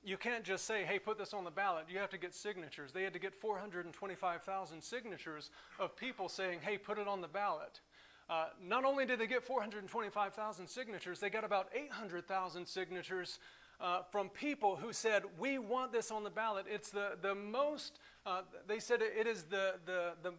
you 0.02 0.16
can't 0.16 0.42
just 0.42 0.64
say, 0.64 0.82
hey, 0.82 0.99
put 0.99 1.18
this 1.18 1.32
on 1.32 1.44
the 1.44 1.52
ballot. 1.52 1.84
You 1.88 2.00
have 2.00 2.11
to 2.11 2.18
get 2.18 2.34
signatures. 2.34 2.92
They 2.92 3.04
had 3.04 3.12
to 3.12 3.20
get 3.20 3.32
425,000 3.32 4.82
signatures 4.82 5.50
of 5.78 5.96
people 5.96 6.28
saying, 6.28 6.58
hey, 6.62 6.78
put 6.78 6.99
it 6.99 7.06
on 7.06 7.20
the 7.20 7.28
ballot. 7.28 7.80
Uh, 8.28 8.46
not 8.61 8.84
only 8.84 9.06
did 9.06 9.20
they 9.20 9.28
get 9.28 9.44
425,000 9.44 10.66
signatures, 10.66 11.20
they 11.20 11.30
got 11.30 11.44
about 11.44 11.68
800,000 11.73 12.66
signatures 12.66 13.38
uh, 13.80 14.02
from 14.10 14.28
people 14.28 14.76
who 14.76 14.92
said, 14.92 15.22
We 15.38 15.58
want 15.58 15.92
this 15.92 16.10
on 16.10 16.24
the 16.24 16.30
ballot. 16.30 16.66
It's 16.68 16.90
the, 16.90 17.16
the 17.20 17.34
most, 17.34 17.98
uh, 18.26 18.42
they 18.66 18.78
said 18.78 19.00
it 19.02 19.26
is 19.26 19.44
the, 19.44 19.74
the, 19.86 20.12
the 20.22 20.34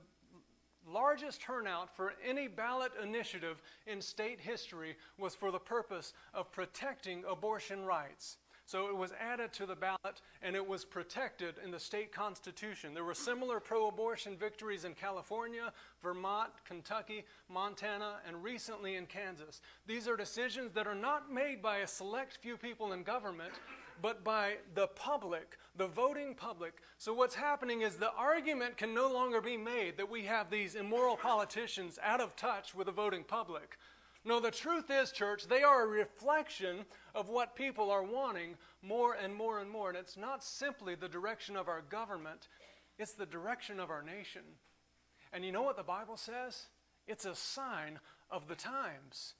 largest 0.87 1.41
turnout 1.41 1.95
for 1.95 2.13
any 2.23 2.47
ballot 2.47 2.91
initiative 3.01 3.61
in 3.87 4.01
state 4.01 4.39
history 4.39 4.95
was 5.17 5.35
for 5.35 5.51
the 5.51 5.59
purpose 5.59 6.13
of 6.33 6.51
protecting 6.51 7.23
abortion 7.29 7.83
rights. 7.83 8.37
So 8.65 8.87
it 8.87 8.97
was 8.97 9.13
added 9.19 9.53
to 9.53 9.65
the 9.65 9.75
ballot 9.75 10.21
and 10.41 10.55
it 10.55 10.67
was 10.67 10.83
protected 10.83 11.55
in 11.63 11.69
the 11.69 11.79
state 11.79 12.11
constitution. 12.11 12.93
There 12.93 13.03
were 13.03 13.13
similar 13.13 13.59
pro 13.59 13.87
abortion 13.87 14.35
victories 14.35 14.85
in 14.85 14.95
California, 14.95 15.71
Vermont, 16.01 16.49
Kentucky, 16.65 17.25
Montana, 17.47 18.15
and 18.27 18.43
recently 18.43 18.95
in 18.95 19.05
Kansas. 19.05 19.61
These 19.85 20.07
are 20.07 20.17
decisions 20.17 20.71
that 20.73 20.87
are 20.87 20.95
not 20.95 21.31
made 21.31 21.61
by 21.61 21.77
a 21.77 21.87
select 21.87 22.37
few 22.37 22.57
people 22.57 22.93
in 22.93 23.03
government, 23.03 23.53
but 24.01 24.23
by 24.23 24.55
the 24.73 24.87
public, 24.87 25.57
the 25.77 25.87
voting 25.87 26.33
public. 26.33 26.81
So 26.97 27.13
what's 27.13 27.35
happening 27.35 27.81
is 27.81 27.95
the 27.95 28.13
argument 28.13 28.77
can 28.77 28.93
no 28.93 29.11
longer 29.11 29.41
be 29.41 29.57
made 29.57 29.97
that 29.97 30.09
we 30.09 30.23
have 30.23 30.49
these 30.49 30.75
immoral 30.75 31.17
politicians 31.17 31.99
out 32.03 32.19
of 32.19 32.35
touch 32.35 32.73
with 32.73 32.87
the 32.87 32.91
voting 32.91 33.23
public. 33.23 33.77
No, 34.27 34.39
the 34.39 34.49
truth 34.49 34.89
is, 34.89 35.11
church, 35.11 35.47
they 35.47 35.61
are 35.61 35.83
a 35.83 35.87
reflection 35.87 36.85
of 37.13 37.29
what 37.29 37.55
people 37.55 37.91
are 37.91 38.03
wanting 38.03 38.55
more 38.81 39.13
and 39.13 39.33
more 39.33 39.59
and 39.59 39.69
more. 39.69 39.89
And 39.89 39.97
it's 39.97 40.17
not 40.17 40.43
simply 40.43 40.95
the 40.95 41.07
direction 41.07 41.55
of 41.55 41.67
our 41.67 41.81
government, 41.81 42.47
it's 42.97 43.13
the 43.13 43.27
direction 43.27 43.79
of 43.79 43.91
our 43.91 44.01
nation. 44.01 44.41
And 45.31 45.45
you 45.45 45.51
know 45.51 45.61
what 45.61 45.77
the 45.77 45.83
Bible 45.83 46.17
says? 46.17 46.67
It's 47.07 47.25
a 47.25 47.35
sign 47.35 47.99
of 48.31 48.47
the 48.47 48.55
times. 48.55 49.35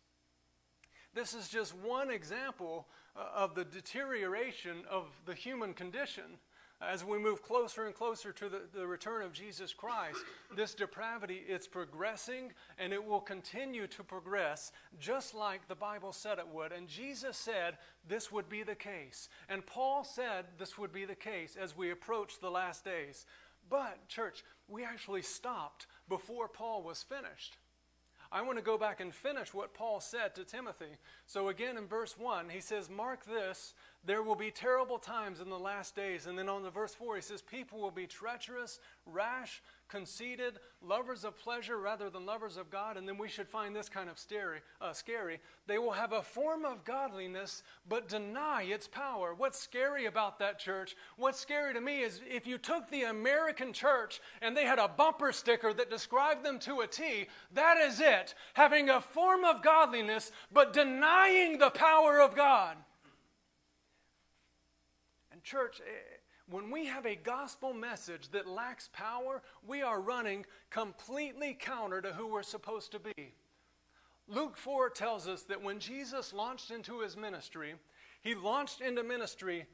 This 1.15 1.33
is 1.33 1.49
just 1.49 1.73
one 1.73 2.11
example 2.11 2.87
uh, 3.15 3.25
of 3.33 3.55
the 3.55 3.65
deterioration 3.65 4.83
of 4.91 5.05
the 5.25 5.33
human 5.33 5.73
condition. 5.73 6.37
As 6.81 7.05
we 7.05 7.17
move 7.17 7.41
closer 7.41 7.85
and 7.85 7.95
closer 7.95 8.33
to 8.33 8.49
the, 8.49 8.61
the 8.73 8.85
return 8.85 9.21
of 9.23 9.31
Jesus 9.31 9.73
Christ, 9.73 10.19
this 10.55 10.73
depravity 10.73 11.41
is 11.47 11.67
progressing 11.67 12.51
and 12.77 12.91
it 12.91 13.03
will 13.03 13.21
continue 13.21 13.87
to 13.87 14.03
progress 14.03 14.73
just 14.99 15.33
like 15.33 15.67
the 15.67 15.75
Bible 15.75 16.11
said 16.11 16.37
it 16.37 16.47
would. 16.47 16.73
And 16.73 16.87
Jesus 16.87 17.37
said 17.37 17.77
this 18.07 18.29
would 18.31 18.49
be 18.49 18.63
the 18.63 18.75
case. 18.75 19.29
And 19.47 19.65
Paul 19.65 20.03
said 20.03 20.45
this 20.57 20.77
would 20.77 20.91
be 20.91 21.05
the 21.05 21.15
case 21.15 21.55
as 21.59 21.77
we 21.77 21.91
approach 21.91 22.39
the 22.39 22.51
last 22.51 22.83
days. 22.83 23.25
But, 23.69 24.07
church, 24.07 24.43
we 24.67 24.83
actually 24.83 25.21
stopped 25.21 25.87
before 26.09 26.47
Paul 26.47 26.83
was 26.83 27.03
finished. 27.03 27.57
I 28.35 28.41
want 28.41 28.57
to 28.57 28.61
go 28.61 28.77
back 28.77 28.99
and 28.99 29.15
finish 29.15 29.53
what 29.53 29.73
Paul 29.73 30.01
said 30.01 30.35
to 30.35 30.43
Timothy. 30.43 30.97
So, 31.25 31.47
again, 31.47 31.77
in 31.77 31.87
verse 31.87 32.17
1, 32.19 32.49
he 32.49 32.59
says, 32.59 32.89
Mark 32.89 33.23
this 33.23 33.73
there 34.05 34.21
will 34.21 34.35
be 34.35 34.51
terrible 34.51 34.99
times 34.99 35.39
in 35.39 35.49
the 35.49 35.57
last 35.57 35.95
days. 35.95 36.27
And 36.27 36.37
then 36.37 36.49
on 36.49 36.61
the 36.61 36.69
verse 36.69 36.93
4, 36.93 37.15
he 37.15 37.21
says, 37.21 37.41
People 37.41 37.79
will 37.79 37.91
be 37.91 38.07
treacherous, 38.07 38.81
rash, 39.05 39.63
conceited, 39.87 40.59
lovers 40.81 41.23
of 41.23 41.37
pleasure 41.37 41.77
rather 41.77 42.09
than 42.09 42.25
lovers 42.25 42.57
of 42.57 42.69
God. 42.69 42.97
And 42.97 43.07
then 43.07 43.17
we 43.17 43.29
should 43.29 43.47
find 43.47 43.75
this 43.75 43.89
kind 43.89 44.09
of 44.09 44.17
scary. 44.17 44.59
Uh, 44.81 44.93
scary. 44.93 45.39
They 45.67 45.77
will 45.77 45.91
have 45.91 46.13
a 46.13 46.21
form 46.21 46.65
of 46.65 46.83
godliness, 46.83 47.63
but 47.87 48.09
deny 48.09 48.63
its 48.63 48.87
power. 48.87 49.33
What's 49.33 49.59
scary 49.59 50.05
about 50.05 50.39
that 50.39 50.59
church? 50.59 50.95
What's 51.17 51.39
scary 51.39 51.73
to 51.73 51.81
me 51.81 52.01
is 52.01 52.21
if 52.29 52.45
you 52.45 52.57
took 52.57 52.89
the 52.89 53.03
American 53.03 53.73
church 53.73 54.21
and 54.41 54.55
they 54.55 54.65
had 54.65 54.79
a 54.79 54.87
bumper 54.87 55.31
sticker 55.31 55.73
that 55.73 55.89
described 55.89 56.43
them 56.43 56.59
to 56.59 56.81
a 56.81 56.87
T, 56.87 57.27
that 57.53 57.77
is 57.77 57.99
it. 57.99 58.35
Having 58.53 58.89
a 58.89 59.01
form 59.01 59.43
of 59.43 59.63
godliness, 59.63 60.31
but 60.51 60.73
denying 60.73 61.57
the 61.57 61.69
power 61.69 62.19
of 62.19 62.35
God. 62.35 62.77
Church, 65.43 65.81
eh, 65.85 66.17
when 66.49 66.69
we 66.69 66.85
have 66.85 67.05
a 67.05 67.15
gospel 67.15 67.73
message 67.73 68.29
that 68.29 68.47
lacks 68.47 68.89
power, 68.93 69.41
we 69.65 69.81
are 69.81 69.99
running 69.99 70.45
completely 70.69 71.57
counter 71.59 72.01
to 72.01 72.13
who 72.13 72.27
we're 72.27 72.43
supposed 72.43 72.91
to 72.91 72.99
be. 72.99 73.33
Luke 74.27 74.57
4 74.57 74.89
tells 74.89 75.27
us 75.27 75.43
that 75.43 75.61
when 75.61 75.79
Jesus 75.79 76.33
launched 76.33 76.71
into 76.71 77.01
his 77.01 77.15
ministry, 77.15 77.75
he 78.21 78.35
launched 78.35 78.81
into 78.81 79.03
ministry 79.03 79.65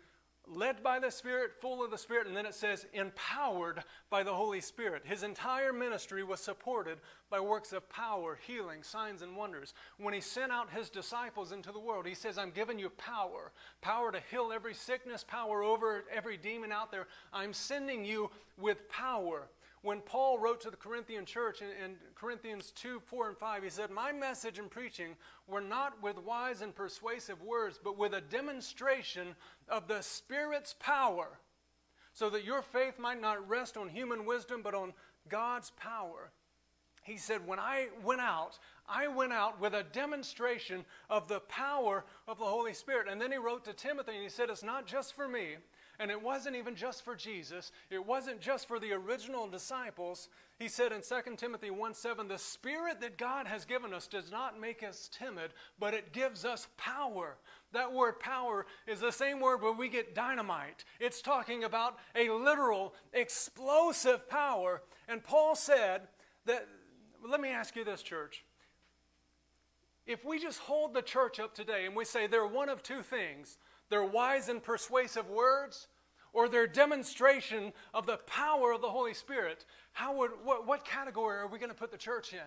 led 0.53 0.83
by 0.83 0.99
the 0.99 1.09
Spirit, 1.09 1.51
full 1.59 1.83
of 1.83 1.91
the 1.91 1.97
Spirit, 1.97 2.27
and 2.27 2.35
then 2.35 2.45
it 2.45 2.53
says 2.53 2.85
empowered 2.93 3.83
by 4.09 4.23
the 4.23 4.33
Holy 4.33 4.61
Spirit. 4.61 5.03
His 5.05 5.23
entire 5.23 5.71
ministry 5.71 6.23
was 6.23 6.39
supported 6.39 6.97
by 7.29 7.39
works 7.39 7.71
of 7.71 7.89
power, 7.89 8.37
healing, 8.45 8.83
signs, 8.83 9.21
and 9.21 9.35
wonders. 9.35 9.73
When 9.97 10.13
he 10.13 10.21
sent 10.21 10.51
out 10.51 10.69
his 10.69 10.89
disciples 10.89 11.51
into 11.51 11.71
the 11.71 11.79
world, 11.79 12.05
he 12.05 12.15
says, 12.15 12.37
I'm 12.37 12.51
giving 12.51 12.77
you 12.77 12.89
power 12.89 13.51
power 13.81 14.11
to 14.11 14.21
heal 14.29 14.51
every 14.53 14.73
sickness, 14.73 15.23
power 15.23 15.63
over 15.63 16.03
every 16.11 16.37
demon 16.37 16.71
out 16.71 16.91
there. 16.91 17.07
I'm 17.33 17.53
sending 17.53 18.05
you 18.05 18.29
with 18.57 18.89
power 18.89 19.47
when 19.83 20.01
Paul 20.01 20.37
wrote 20.37 20.61
to 20.61 20.69
the 20.69 20.77
Corinthian 20.77 21.25
church 21.25 21.61
in, 21.61 21.67
in, 21.83 21.95
Corinthians 22.13 22.71
2 22.75 22.99
4 22.99 23.29
and 23.29 23.37
5, 23.37 23.63
he 23.63 23.69
said, 23.69 23.89
My 23.89 24.11
message 24.11 24.59
and 24.59 24.69
preaching 24.69 25.15
were 25.47 25.61
not 25.61 26.01
with 26.03 26.17
wise 26.19 26.61
and 26.61 26.75
persuasive 26.75 27.41
words, 27.41 27.79
but 27.83 27.97
with 27.97 28.13
a 28.13 28.21
demonstration 28.21 29.35
of 29.67 29.87
the 29.87 30.01
Spirit's 30.01 30.75
power, 30.79 31.39
so 32.13 32.29
that 32.29 32.45
your 32.45 32.61
faith 32.61 32.99
might 32.99 33.19
not 33.19 33.47
rest 33.49 33.75
on 33.75 33.89
human 33.89 34.25
wisdom, 34.25 34.61
but 34.63 34.75
on 34.75 34.93
God's 35.29 35.71
power. 35.71 36.31
he 37.03 37.17
said, 37.17 37.47
When 37.47 37.59
I 37.59 37.87
went 38.03 38.21
out, 38.21 38.59
I 38.87 39.07
went 39.07 39.33
out 39.33 39.59
with 39.59 39.73
a 39.73 39.83
demonstration 39.83 40.85
of 41.09 41.27
the 41.27 41.39
power 41.41 42.05
of 42.27 42.37
the 42.37 42.45
Holy 42.45 42.73
Spirit. 42.73 43.07
And 43.09 43.19
then 43.19 43.31
he 43.31 43.37
wrote 43.37 43.65
to 43.65 43.73
Timothy 43.73 44.13
and 44.13 44.23
he 44.23 44.29
said, 44.29 44.49
It's 44.51 44.63
not 44.63 44.85
just 44.85 45.15
for 45.15 45.27
me. 45.27 45.55
And 46.01 46.09
it 46.09 46.19
wasn't 46.19 46.55
even 46.55 46.73
just 46.73 47.05
for 47.05 47.15
Jesus. 47.15 47.71
It 47.91 48.03
wasn't 48.03 48.41
just 48.41 48.67
for 48.67 48.79
the 48.79 48.91
original 48.91 49.47
disciples. 49.47 50.29
He 50.57 50.67
said 50.67 50.91
in 50.91 51.01
2 51.01 51.35
Timothy 51.35 51.69
1 51.69 51.93
7, 51.93 52.27
The 52.27 52.39
Spirit 52.39 52.99
that 53.01 53.19
God 53.19 53.45
has 53.45 53.65
given 53.65 53.93
us 53.93 54.07
does 54.07 54.31
not 54.31 54.59
make 54.59 54.81
us 54.81 55.11
timid, 55.15 55.51
but 55.79 55.93
it 55.93 56.11
gives 56.11 56.43
us 56.43 56.67
power. 56.75 57.37
That 57.71 57.93
word 57.93 58.19
power 58.19 58.65
is 58.87 58.99
the 58.99 59.11
same 59.11 59.39
word 59.39 59.61
where 59.61 59.73
we 59.73 59.89
get 59.89 60.15
dynamite. 60.15 60.85
It's 60.99 61.21
talking 61.21 61.65
about 61.65 61.99
a 62.15 62.31
literal, 62.31 62.95
explosive 63.13 64.27
power. 64.27 64.81
And 65.07 65.23
Paul 65.23 65.53
said 65.53 66.07
that 66.47 66.67
let 67.23 67.39
me 67.39 67.49
ask 67.49 67.75
you 67.75 67.85
this, 67.85 68.01
church. 68.01 68.43
If 70.07 70.25
we 70.25 70.39
just 70.39 70.57
hold 70.57 70.95
the 70.95 71.03
church 71.03 71.39
up 71.39 71.53
today 71.53 71.85
and 71.85 71.95
we 71.95 72.05
say 72.05 72.25
they're 72.25 72.47
one 72.47 72.69
of 72.69 72.81
two 72.81 73.03
things 73.03 73.59
they're 73.91 74.03
wise 74.05 74.47
and 74.47 74.63
persuasive 74.63 75.29
words, 75.29 75.89
or 76.33 76.47
their 76.47 76.67
demonstration 76.67 77.73
of 77.93 78.05
the 78.05 78.17
power 78.17 78.71
of 78.71 78.81
the 78.81 78.89
Holy 78.89 79.13
Spirit, 79.13 79.65
how 79.91 80.15
would, 80.17 80.31
what, 80.43 80.65
what 80.65 80.85
category 80.85 81.37
are 81.37 81.47
we 81.47 81.59
going 81.59 81.71
to 81.71 81.75
put 81.75 81.91
the 81.91 81.97
church 81.97 82.33
in? 82.33 82.39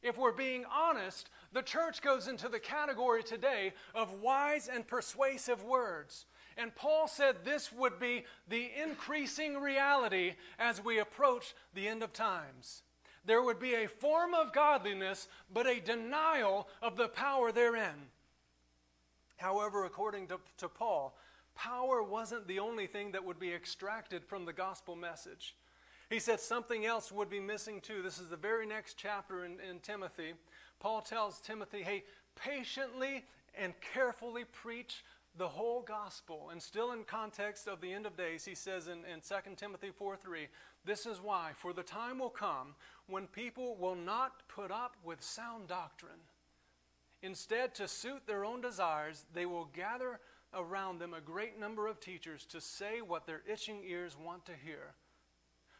If 0.00 0.16
we're 0.16 0.32
being 0.32 0.64
honest, 0.72 1.28
the 1.52 1.62
church 1.62 2.02
goes 2.02 2.28
into 2.28 2.48
the 2.48 2.60
category 2.60 3.22
today 3.22 3.72
of 3.94 4.20
wise 4.20 4.68
and 4.72 4.86
persuasive 4.86 5.64
words. 5.64 6.26
And 6.56 6.74
Paul 6.74 7.08
said 7.08 7.44
this 7.44 7.72
would 7.72 7.98
be 7.98 8.24
the 8.48 8.70
increasing 8.80 9.58
reality 9.58 10.34
as 10.58 10.84
we 10.84 10.98
approach 10.98 11.54
the 11.74 11.88
end 11.88 12.02
of 12.02 12.12
times 12.12 12.82
there 13.28 13.42
would 13.42 13.60
be 13.60 13.74
a 13.74 13.86
form 13.86 14.34
of 14.34 14.52
godliness, 14.52 15.28
but 15.52 15.66
a 15.66 15.80
denial 15.80 16.66
of 16.82 16.96
the 16.96 17.08
power 17.08 17.52
therein. 17.52 18.08
However, 19.36 19.84
according 19.84 20.28
to, 20.28 20.40
to 20.56 20.68
Paul, 20.68 21.14
power 21.58 22.02
wasn't 22.02 22.46
the 22.46 22.60
only 22.60 22.86
thing 22.86 23.12
that 23.12 23.24
would 23.24 23.38
be 23.38 23.52
extracted 23.52 24.24
from 24.24 24.44
the 24.44 24.52
gospel 24.52 24.94
message. 24.94 25.56
He 26.08 26.20
said 26.20 26.40
something 26.40 26.86
else 26.86 27.12
would 27.12 27.28
be 27.28 27.40
missing 27.40 27.80
too. 27.80 28.00
This 28.00 28.18
is 28.18 28.28
the 28.28 28.36
very 28.36 28.66
next 28.66 28.96
chapter 28.96 29.44
in, 29.44 29.58
in 29.68 29.80
Timothy. 29.80 30.34
Paul 30.80 31.02
tells 31.02 31.40
Timothy, 31.40 31.82
hey, 31.82 32.04
patiently 32.34 33.24
and 33.58 33.74
carefully 33.92 34.44
preach 34.44 35.04
the 35.36 35.48
whole 35.48 35.82
gospel. 35.82 36.48
And 36.50 36.62
still 36.62 36.92
in 36.92 37.04
context 37.04 37.66
of 37.66 37.80
the 37.80 37.92
end 37.92 38.06
of 38.06 38.16
days, 38.16 38.44
he 38.44 38.54
says 38.54 38.88
in, 38.88 38.98
in 39.12 39.20
2 39.20 39.54
Timothy 39.56 39.90
4 39.90 40.16
3, 40.16 40.46
this 40.84 41.04
is 41.04 41.20
why, 41.20 41.50
for 41.54 41.72
the 41.72 41.82
time 41.82 42.20
will 42.20 42.30
come 42.30 42.74
when 43.08 43.26
people 43.26 43.76
will 43.76 43.96
not 43.96 44.42
put 44.48 44.70
up 44.70 44.96
with 45.04 45.20
sound 45.20 45.68
doctrine. 45.68 46.20
Instead, 47.20 47.74
to 47.74 47.88
suit 47.88 48.22
their 48.26 48.44
own 48.44 48.60
desires, 48.60 49.26
they 49.34 49.44
will 49.44 49.68
gather 49.74 50.20
around 50.54 50.98
them 50.98 51.14
a 51.14 51.20
great 51.20 51.58
number 51.58 51.86
of 51.86 52.00
teachers 52.00 52.44
to 52.46 52.60
say 52.60 53.00
what 53.00 53.26
their 53.26 53.42
itching 53.50 53.82
ears 53.86 54.16
want 54.16 54.44
to 54.46 54.52
hear. 54.52 54.94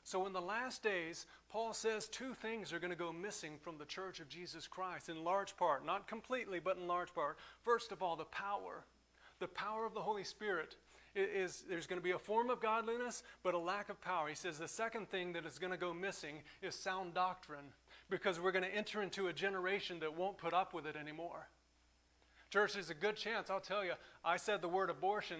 So, 0.04 0.26
in 0.26 0.32
the 0.32 0.40
last 0.40 0.82
days, 0.82 1.26
Paul 1.50 1.74
says 1.74 2.08
two 2.08 2.32
things 2.34 2.72
are 2.72 2.78
going 2.78 2.90
to 2.90 2.96
go 2.96 3.12
missing 3.12 3.58
from 3.60 3.76
the 3.76 3.84
church 3.84 4.20
of 4.20 4.28
Jesus 4.28 4.66
Christ, 4.66 5.10
in 5.10 5.22
large 5.22 5.56
part, 5.56 5.84
not 5.84 6.08
completely, 6.08 6.60
but 6.60 6.78
in 6.78 6.86
large 6.86 7.14
part. 7.14 7.36
First 7.62 7.92
of 7.92 8.02
all, 8.02 8.16
the 8.16 8.24
power 8.24 8.84
the 9.38 9.48
power 9.48 9.84
of 9.84 9.94
the 9.94 10.00
Holy 10.00 10.24
Spirit 10.24 10.76
is 11.14 11.64
there's 11.68 11.86
going 11.86 11.98
to 11.98 12.04
be 12.04 12.12
a 12.12 12.18
form 12.18 12.50
of 12.50 12.60
godliness, 12.60 13.22
but 13.42 13.54
a 13.54 13.58
lack 13.58 13.88
of 13.88 14.00
power. 14.00 14.28
He 14.28 14.34
says 14.34 14.58
the 14.58 14.68
second 14.68 15.08
thing 15.08 15.32
that 15.32 15.46
is 15.46 15.58
going 15.58 15.72
to 15.72 15.78
go 15.78 15.94
missing 15.94 16.42
is 16.62 16.74
sound 16.74 17.14
doctrine 17.14 17.72
because 18.10 18.40
we're 18.40 18.52
going 18.52 18.64
to 18.64 18.74
enter 18.74 19.02
into 19.02 19.28
a 19.28 19.32
generation 19.32 19.98
that 20.00 20.16
won't 20.16 20.38
put 20.38 20.54
up 20.54 20.74
with 20.74 20.86
it 20.86 20.96
anymore. 20.96 21.48
Church, 22.50 22.74
there's 22.74 22.90
a 22.90 22.94
good 22.94 23.16
chance, 23.16 23.50
I'll 23.50 23.60
tell 23.60 23.84
you, 23.84 23.92
I 24.24 24.36
said 24.36 24.62
the 24.62 24.68
word 24.68 24.90
abortion. 24.90 25.38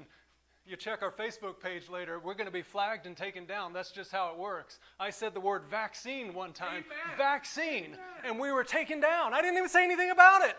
You 0.67 0.77
check 0.77 1.03
our 1.03 1.11
Facebook 1.11 1.61
page 1.61 1.89
later, 1.89 2.19
we're 2.19 2.35
going 2.35 2.47
to 2.47 2.53
be 2.53 2.63
flagged 2.63 3.07
and 3.07 3.17
taken 3.17 3.47
down. 3.47 3.73
That's 3.73 3.91
just 3.91 4.13
how 4.13 4.31
it 4.31 4.39
works. 4.39 4.79
I 5.01 5.09
said 5.09 5.33
the 5.33 5.41
word 5.41 5.63
vaccine 5.71 6.35
one 6.35 6.53
time. 6.53 6.85
Amen. 6.85 7.17
Vaccine. 7.17 7.85
Amen. 7.85 7.99
And 8.25 8.39
we 8.39 8.53
were 8.53 8.65
taken 8.65 9.01
down. 9.01 9.33
I 9.33 9.41
didn't 9.41 9.57
even 9.57 9.71
say 9.71 9.85
anything 9.85 10.11
about 10.11 10.43
it. 10.43 10.57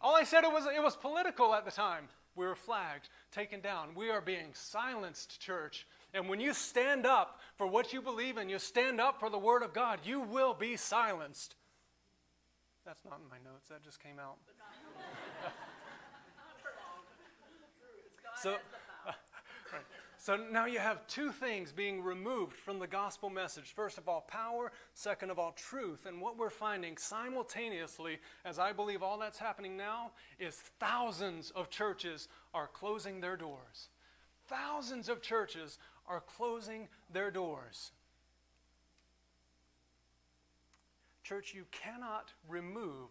All 0.00 0.16
I 0.16 0.24
said 0.24 0.42
it 0.42 0.50
was 0.50 0.66
it 0.66 0.82
was 0.82 0.96
political 0.96 1.54
at 1.54 1.64
the 1.64 1.70
time. 1.70 2.08
We 2.36 2.46
were 2.46 2.56
flagged, 2.56 3.08
taken 3.30 3.60
down. 3.60 3.94
We 3.94 4.10
are 4.10 4.20
being 4.20 4.48
silenced, 4.52 5.40
church. 5.40 5.86
And 6.12 6.28
when 6.28 6.40
you 6.40 6.52
stand 6.52 7.06
up 7.06 7.40
for 7.56 7.66
what 7.66 7.92
you 7.92 8.02
believe 8.02 8.38
in, 8.38 8.48
you 8.48 8.58
stand 8.58 9.00
up 9.00 9.20
for 9.20 9.30
the 9.30 9.38
Word 9.38 9.62
of 9.62 9.72
God, 9.72 10.00
you 10.04 10.20
will 10.20 10.52
be 10.52 10.76
silenced. 10.76 11.54
That's 12.84 13.04
not 13.04 13.20
in 13.22 13.30
my 13.30 13.38
notes, 13.48 13.68
that 13.68 13.82
just 13.84 14.02
came 14.02 14.18
out. 14.18 14.36
so, 18.44 18.56
so 20.18 20.36
now 20.36 20.66
you 20.66 20.78
have 20.78 21.06
two 21.06 21.32
things 21.32 21.72
being 21.72 22.02
removed 22.02 22.52
from 22.52 22.78
the 22.78 22.86
gospel 22.86 23.30
message. 23.30 23.72
First 23.74 23.96
of 23.96 24.06
all, 24.06 24.20
power. 24.20 24.70
Second 24.92 25.30
of 25.30 25.38
all, 25.38 25.52
truth. 25.52 26.04
And 26.04 26.20
what 26.20 26.36
we're 26.36 26.50
finding 26.50 26.98
simultaneously, 26.98 28.18
as 28.44 28.58
I 28.58 28.72
believe 28.72 29.02
all 29.02 29.18
that's 29.18 29.38
happening 29.38 29.78
now, 29.78 30.10
is 30.38 30.56
thousands 30.78 31.52
of 31.52 31.70
churches 31.70 32.28
are 32.52 32.66
closing 32.68 33.22
their 33.22 33.38
doors. 33.38 33.88
Thousands 34.46 35.08
of 35.08 35.22
churches 35.22 35.78
are 36.06 36.20
closing 36.20 36.88
their 37.10 37.30
doors. 37.30 37.92
Church, 41.22 41.54
you 41.54 41.64
cannot 41.72 42.34
remove 42.46 43.08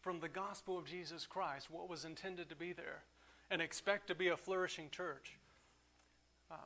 from 0.00 0.20
the 0.20 0.28
gospel 0.30 0.78
of 0.78 0.86
Jesus 0.86 1.26
Christ 1.26 1.70
what 1.70 1.90
was 1.90 2.06
intended 2.06 2.48
to 2.48 2.56
be 2.56 2.72
there 2.72 3.02
and 3.50 3.60
expect 3.60 4.06
to 4.08 4.14
be 4.14 4.28
a 4.28 4.36
flourishing 4.36 4.88
church. 4.90 5.36
Um, 6.50 6.58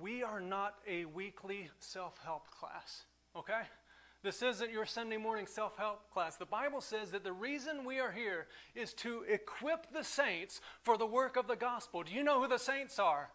we 0.00 0.22
are 0.22 0.40
not 0.40 0.76
a 0.88 1.04
weekly 1.04 1.68
self 1.78 2.18
help 2.24 2.50
class, 2.50 3.04
okay? 3.36 3.62
This 4.22 4.42
isn't 4.42 4.70
your 4.70 4.84
Sunday 4.84 5.16
morning 5.16 5.46
self 5.46 5.78
help 5.78 6.10
class. 6.12 6.36
The 6.36 6.44
Bible 6.46 6.80
says 6.80 7.10
that 7.12 7.24
the 7.24 7.32
reason 7.32 7.84
we 7.84 8.00
are 8.00 8.12
here 8.12 8.46
is 8.74 8.92
to 8.94 9.24
equip 9.28 9.92
the 9.92 10.04
saints 10.04 10.60
for 10.82 10.98
the 10.98 11.06
work 11.06 11.36
of 11.36 11.46
the 11.46 11.56
gospel. 11.56 12.02
Do 12.02 12.12
you 12.12 12.22
know 12.22 12.40
who 12.40 12.48
the 12.48 12.58
saints 12.58 12.98
are? 12.98 13.30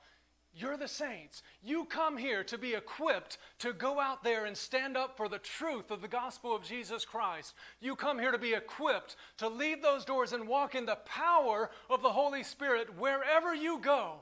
You're 0.58 0.78
the 0.78 0.88
saints. 0.88 1.44
You 1.62 1.84
come 1.84 2.16
here 2.16 2.42
to 2.46 2.58
be 2.58 2.76
equipped 2.76 3.38
to 3.60 3.74
go 3.74 4.00
out 4.00 4.24
there 4.24 4.46
and 4.46 4.56
stand 4.56 4.96
up 4.96 5.18
for 5.18 5.28
the 5.28 5.38
truth 5.38 5.92
of 5.92 6.02
the 6.02 6.08
gospel 6.08 6.56
of 6.56 6.64
Jesus 6.64 7.04
Christ. 7.04 7.54
You 7.82 7.98
come 7.98 8.20
here 8.20 8.32
to 8.32 8.38
be 8.38 8.54
equipped 8.54 9.18
to 9.40 9.50
leave 9.50 9.82
those 9.82 10.06
doors 10.06 10.32
and 10.32 10.48
walk 10.48 10.74
in 10.74 10.86
the 10.86 10.96
power 11.06 11.72
of 11.90 12.02
the 12.02 12.12
Holy 12.12 12.42
Spirit 12.42 12.98
wherever 12.98 13.54
you 13.54 13.80
go. 13.80 14.22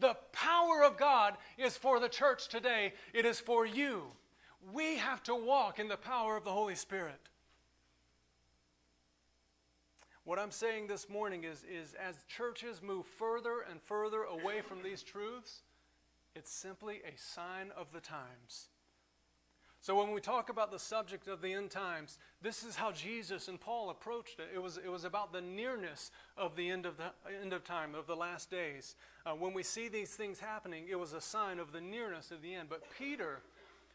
The 0.00 0.16
power 0.32 0.82
of 0.82 0.96
God 0.96 1.34
is 1.56 1.76
for 1.76 2.00
the 2.00 2.08
church 2.08 2.48
today, 2.48 2.94
it 3.14 3.24
is 3.24 3.38
for 3.38 3.64
you. 3.64 4.06
We 4.72 4.96
have 4.96 5.22
to 5.24 5.34
walk 5.34 5.78
in 5.78 5.86
the 5.86 5.96
power 5.96 6.36
of 6.36 6.44
the 6.44 6.50
Holy 6.50 6.74
Spirit. 6.74 7.20
What 10.24 10.38
I'm 10.38 10.52
saying 10.52 10.86
this 10.86 11.08
morning 11.08 11.42
is, 11.42 11.64
is 11.64 11.94
as 11.94 12.24
churches 12.24 12.80
move 12.80 13.06
further 13.06 13.64
and 13.68 13.82
further 13.82 14.22
away 14.22 14.60
from 14.60 14.82
these 14.82 15.02
truths, 15.02 15.62
it's 16.36 16.52
simply 16.52 17.00
a 17.04 17.18
sign 17.18 17.72
of 17.76 17.92
the 17.92 18.00
times. 18.00 18.68
So 19.80 19.98
when 19.98 20.12
we 20.12 20.20
talk 20.20 20.48
about 20.48 20.70
the 20.70 20.78
subject 20.78 21.26
of 21.26 21.42
the 21.42 21.52
end 21.52 21.72
times, 21.72 22.18
this 22.40 22.62
is 22.62 22.76
how 22.76 22.92
Jesus 22.92 23.48
and 23.48 23.60
Paul 23.60 23.90
approached 23.90 24.38
it. 24.38 24.48
It 24.54 24.62
was, 24.62 24.76
it 24.76 24.88
was 24.88 25.02
about 25.02 25.32
the 25.32 25.40
nearness 25.40 26.12
of 26.36 26.54
the 26.54 26.70
end 26.70 26.86
of, 26.86 26.96
the, 26.98 27.10
end 27.42 27.52
of 27.52 27.64
time, 27.64 27.96
of 27.96 28.06
the 28.06 28.14
last 28.14 28.48
days. 28.48 28.94
Uh, 29.26 29.32
when 29.32 29.52
we 29.52 29.64
see 29.64 29.88
these 29.88 30.10
things 30.10 30.38
happening, 30.38 30.84
it 30.88 30.94
was 31.00 31.14
a 31.14 31.20
sign 31.20 31.58
of 31.58 31.72
the 31.72 31.80
nearness 31.80 32.30
of 32.30 32.42
the 32.42 32.54
end. 32.54 32.68
But 32.68 32.84
Peter, 32.96 33.40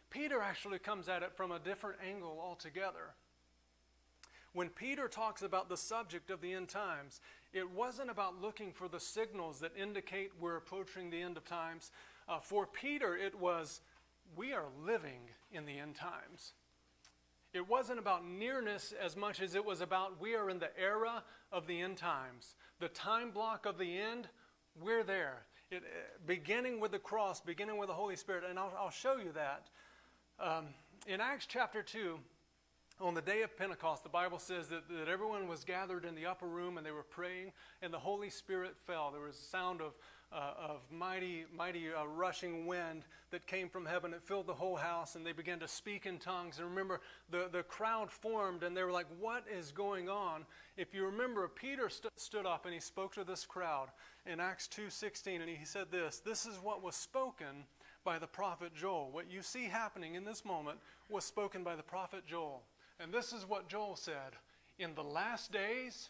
Peter 0.09 0.41
actually 0.41 0.79
comes 0.79 1.07
at 1.07 1.23
it 1.23 1.31
from 1.37 1.53
a 1.53 1.59
different 1.59 1.99
angle 2.05 2.37
altogether. 2.37 3.13
When 4.57 4.69
Peter 4.69 5.07
talks 5.07 5.43
about 5.43 5.69
the 5.69 5.77
subject 5.77 6.31
of 6.31 6.41
the 6.41 6.51
end 6.51 6.67
times, 6.67 7.21
it 7.53 7.69
wasn't 7.69 8.09
about 8.09 8.41
looking 8.41 8.71
for 8.73 8.87
the 8.87 8.99
signals 8.99 9.59
that 9.59 9.71
indicate 9.79 10.31
we're 10.39 10.55
approaching 10.55 11.11
the 11.11 11.21
end 11.21 11.37
of 11.37 11.45
times. 11.45 11.91
Uh, 12.27 12.39
for 12.39 12.65
Peter, 12.65 13.15
it 13.15 13.39
was 13.39 13.81
we 14.35 14.53
are 14.53 14.65
living 14.83 15.29
in 15.51 15.67
the 15.67 15.77
end 15.77 15.95
times. 15.95 16.53
It 17.53 17.69
wasn't 17.69 17.99
about 17.99 18.25
nearness 18.25 18.95
as 18.99 19.15
much 19.15 19.43
as 19.43 19.53
it 19.53 19.63
was 19.63 19.81
about 19.81 20.19
we 20.19 20.33
are 20.33 20.49
in 20.49 20.57
the 20.57 20.75
era 20.75 21.21
of 21.51 21.67
the 21.67 21.79
end 21.79 21.97
times. 21.97 22.55
The 22.79 22.89
time 22.89 23.29
block 23.29 23.67
of 23.67 23.77
the 23.77 23.95
end, 23.95 24.27
we're 24.81 25.03
there. 25.03 25.43
It, 25.69 25.83
uh, 25.83 26.17
beginning 26.25 26.79
with 26.79 26.93
the 26.93 26.97
cross, 26.97 27.41
beginning 27.41 27.77
with 27.77 27.89
the 27.89 27.93
Holy 27.93 28.15
Spirit. 28.15 28.43
And 28.49 28.57
I'll, 28.57 28.73
I'll 28.75 28.89
show 28.89 29.17
you 29.17 29.33
that. 29.33 29.67
Um, 30.39 30.69
in 31.05 31.21
Acts 31.21 31.45
chapter 31.45 31.83
2, 31.83 32.17
on 32.99 33.13
the 33.13 33.21
day 33.21 33.43
of 33.43 33.55
Pentecost, 33.55 34.03
the 34.03 34.09
Bible 34.09 34.39
says 34.39 34.69
that, 34.69 34.89
that 34.89 35.07
everyone 35.07 35.47
was 35.47 35.63
gathered 35.63 36.03
in 36.03 36.15
the 36.15 36.25
upper 36.25 36.47
room 36.47 36.77
and 36.77 36.85
they 36.85 36.91
were 36.91 37.03
praying, 37.03 37.51
and 37.81 37.93
the 37.93 37.99
Holy 37.99 38.29
Spirit 38.29 38.75
fell. 38.85 39.11
There 39.11 39.21
was 39.21 39.35
a 39.35 39.49
sound 39.49 39.81
of, 39.81 39.93
uh, 40.33 40.53
of 40.59 40.81
mighty, 40.91 41.45
mighty 41.55 41.93
uh, 41.93 42.05
rushing 42.05 42.65
wind 42.65 43.03
that 43.29 43.45
came 43.45 43.69
from 43.69 43.85
heaven. 43.85 44.13
It 44.13 44.23
filled 44.23 44.47
the 44.47 44.53
whole 44.53 44.75
house, 44.75 45.15
and 45.15 45.23
they 45.23 45.31
began 45.31 45.59
to 45.59 45.67
speak 45.67 46.07
in 46.07 46.17
tongues. 46.17 46.57
And 46.57 46.67
remember, 46.67 47.01
the, 47.29 47.49
the 47.51 47.61
crowd 47.61 48.11
formed, 48.11 48.63
and 48.63 48.75
they 48.75 48.83
were 48.83 48.91
like, 48.91 49.07
What 49.19 49.43
is 49.47 49.71
going 49.71 50.09
on? 50.09 50.45
If 50.75 50.93
you 50.93 51.05
remember, 51.05 51.47
Peter 51.47 51.89
st- 51.89 52.19
stood 52.19 52.47
up 52.47 52.65
and 52.65 52.73
he 52.73 52.79
spoke 52.79 53.13
to 53.13 53.23
this 53.23 53.45
crowd 53.45 53.89
in 54.25 54.39
Acts 54.39 54.67
2.16, 54.75 55.41
and 55.41 55.49
he 55.49 55.65
said 55.65 55.91
this, 55.91 56.19
This 56.25 56.47
is 56.47 56.57
what 56.63 56.83
was 56.83 56.95
spoken 56.95 57.65
by 58.03 58.17
the 58.17 58.27
prophet 58.27 58.73
Joel. 58.73 59.09
What 59.11 59.29
you 59.29 59.41
see 59.41 59.65
happening 59.65 60.15
in 60.15 60.23
this 60.23 60.43
moment 60.43 60.79
was 61.09 61.25
spoken 61.25 61.63
by 61.63 61.75
the 61.75 61.83
prophet 61.83 62.25
Joel. 62.25 62.63
And 62.99 63.13
this 63.13 63.33
is 63.33 63.47
what 63.47 63.69
Joel 63.69 63.95
said 63.95 64.35
In 64.79 64.95
the 64.95 65.03
last 65.03 65.51
days, 65.51 66.09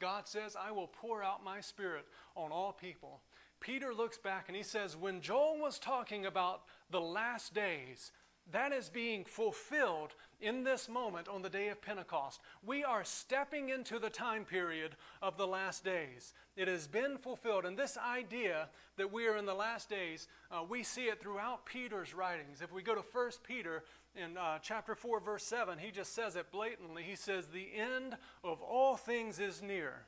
God 0.00 0.28
says, 0.28 0.56
I 0.56 0.72
will 0.72 0.88
pour 0.88 1.22
out 1.22 1.44
my 1.44 1.60
spirit 1.60 2.06
on 2.36 2.52
all 2.52 2.72
people. 2.72 3.20
Peter 3.60 3.94
looks 3.94 4.18
back 4.18 4.44
and 4.48 4.56
he 4.56 4.62
says, 4.62 4.96
When 4.96 5.20
Joel 5.20 5.58
was 5.58 5.78
talking 5.78 6.26
about 6.26 6.62
the 6.90 7.00
last 7.00 7.54
days, 7.54 8.12
that 8.52 8.72
is 8.72 8.88
being 8.88 9.24
fulfilled 9.24 10.14
in 10.40 10.62
this 10.62 10.88
moment 10.88 11.26
on 11.26 11.42
the 11.42 11.48
day 11.48 11.68
of 11.68 11.82
Pentecost. 11.82 12.40
We 12.64 12.84
are 12.84 13.02
stepping 13.02 13.70
into 13.70 13.98
the 13.98 14.10
time 14.10 14.44
period 14.44 14.94
of 15.20 15.36
the 15.36 15.46
last 15.46 15.84
days. 15.84 16.32
It 16.56 16.68
has 16.68 16.86
been 16.86 17.18
fulfilled. 17.18 17.64
And 17.64 17.76
this 17.76 17.98
idea 17.98 18.68
that 18.98 19.12
we 19.12 19.26
are 19.26 19.36
in 19.36 19.46
the 19.46 19.54
last 19.54 19.90
days, 19.90 20.28
uh, 20.50 20.62
we 20.68 20.84
see 20.84 21.06
it 21.06 21.20
throughout 21.20 21.66
Peter's 21.66 22.14
writings. 22.14 22.62
If 22.62 22.72
we 22.72 22.82
go 22.82 22.94
to 22.94 23.02
1 23.12 23.30
Peter 23.42 23.82
in 24.16 24.36
uh, 24.36 24.58
chapter 24.62 24.94
4, 24.94 25.20
verse 25.20 25.44
7, 25.44 25.78
he 25.78 25.90
just 25.90 26.14
says 26.14 26.36
it 26.36 26.50
blatantly. 26.50 27.02
He 27.02 27.16
says, 27.16 27.46
The 27.46 27.68
end 27.74 28.16
of 28.42 28.60
all 28.62 28.96
things 28.96 29.38
is 29.38 29.62
near. 29.62 30.06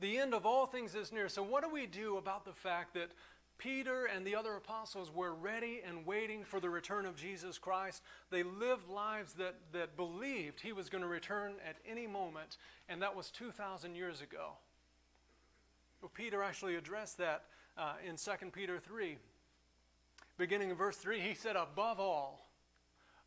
The 0.00 0.18
end 0.18 0.34
of 0.34 0.44
all 0.44 0.66
things 0.66 0.94
is 0.94 1.12
near. 1.12 1.28
So, 1.28 1.42
what 1.42 1.62
do 1.62 1.70
we 1.70 1.86
do 1.86 2.16
about 2.16 2.44
the 2.44 2.52
fact 2.52 2.94
that 2.94 3.10
Peter 3.58 4.06
and 4.06 4.26
the 4.26 4.34
other 4.34 4.56
apostles 4.56 5.12
were 5.14 5.32
ready 5.32 5.80
and 5.86 6.04
waiting 6.04 6.44
for 6.44 6.60
the 6.60 6.68
return 6.68 7.06
of 7.06 7.16
Jesus 7.16 7.56
Christ. 7.58 8.02
They 8.30 8.42
lived 8.42 8.88
lives 8.88 9.34
that, 9.34 9.54
that 9.72 9.96
believed 9.96 10.60
he 10.60 10.72
was 10.72 10.88
going 10.88 11.02
to 11.02 11.08
return 11.08 11.54
at 11.66 11.76
any 11.88 12.06
moment, 12.06 12.56
and 12.88 13.00
that 13.00 13.14
was 13.14 13.30
2,000 13.30 13.94
years 13.94 14.20
ago. 14.20 14.52
Well, 16.02 16.10
Peter 16.12 16.42
actually 16.42 16.76
addressed 16.76 17.18
that 17.18 17.44
uh, 17.78 17.94
in 18.06 18.16
2 18.16 18.50
Peter 18.50 18.78
3. 18.78 19.16
Beginning 20.36 20.70
in 20.70 20.76
verse 20.76 20.96
3, 20.96 21.20
he 21.20 21.34
said, 21.34 21.56
Above 21.56 22.00
all, 22.00 22.43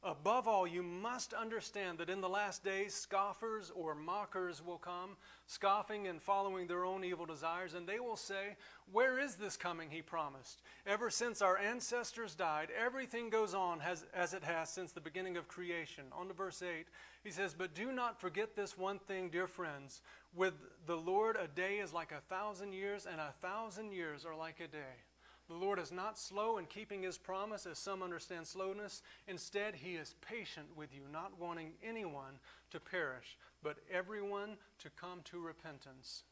Above 0.04 0.48
all, 0.48 0.68
you 0.68 0.84
must 0.84 1.34
understand 1.34 1.98
that 1.98 2.10
in 2.10 2.22
the 2.22 2.30
last 2.30 2.64
days, 2.64 2.94
scoffers 2.94 3.72
or 3.76 3.96
mockers 3.96 4.64
will 4.64 4.78
come, 4.78 5.18
scoffing 5.48 6.08
and 6.08 6.22
following 6.22 6.68
their 6.68 6.86
own 6.86 7.04
evil 7.04 7.26
desires, 7.26 7.74
and 7.74 7.88
they 7.88 8.00
will 8.00 8.16
say, 8.16 8.56
Where 8.92 9.20
is 9.20 9.36
this 9.36 9.58
coming 9.58 9.90
he 9.90 10.04
promised? 10.04 10.62
Ever 10.86 11.10
since 11.10 11.42
our 11.42 11.58
ancestors 11.58 12.36
died, 12.36 12.70
everything 12.80 13.32
goes 13.32 13.56
on 13.56 13.82
as, 13.82 14.06
as 14.14 14.36
it 14.36 14.44
has 14.44 14.70
since 14.70 14.92
the 14.92 15.02
beginning 15.02 15.36
of 15.36 15.48
creation. 15.48 16.06
On 16.12 16.28
to 16.28 16.34
verse 16.34 16.62
8, 16.62 16.86
he 17.24 17.32
says, 17.32 17.56
But 17.58 17.74
do 17.74 17.92
not 17.92 18.22
forget 18.22 18.56
this 18.56 18.78
one 18.78 19.00
thing, 19.00 19.30
dear 19.30 19.48
friends. 19.48 20.02
With 20.36 20.54
the 20.86 20.96
Lord, 20.96 21.38
a 21.38 21.48
day 21.48 21.78
is 21.80 21.92
like 21.92 22.12
a 22.12 22.22
thousand 22.30 22.74
years, 22.74 23.08
and 23.12 23.20
a 23.20 23.34
thousand 23.42 23.92
years 23.94 24.26
are 24.26 24.36
like 24.36 24.60
a 24.60 24.68
day. 24.68 25.04
The 25.48 25.56
Lord 25.56 25.80
is 25.80 25.92
not 25.92 26.20
slow 26.20 26.58
in 26.58 26.66
keeping 26.66 27.04
his 27.04 27.18
promise, 27.18 27.66
as 27.66 27.78
some 27.78 28.04
understand 28.04 28.48
slowness. 28.48 29.02
Instead, 29.28 29.76
he 29.76 29.96
is 29.96 30.16
patient 30.22 30.68
with 30.76 30.94
you, 30.94 31.02
not 31.12 31.40
wanting 31.40 31.72
anyone 31.82 32.40
to 32.72 32.80
perish, 32.80 33.38
but 33.64 33.78
everyone 33.92 34.58
to 34.80 34.90
come 34.90 35.22
to 35.26 35.40
repentance. 35.40 36.24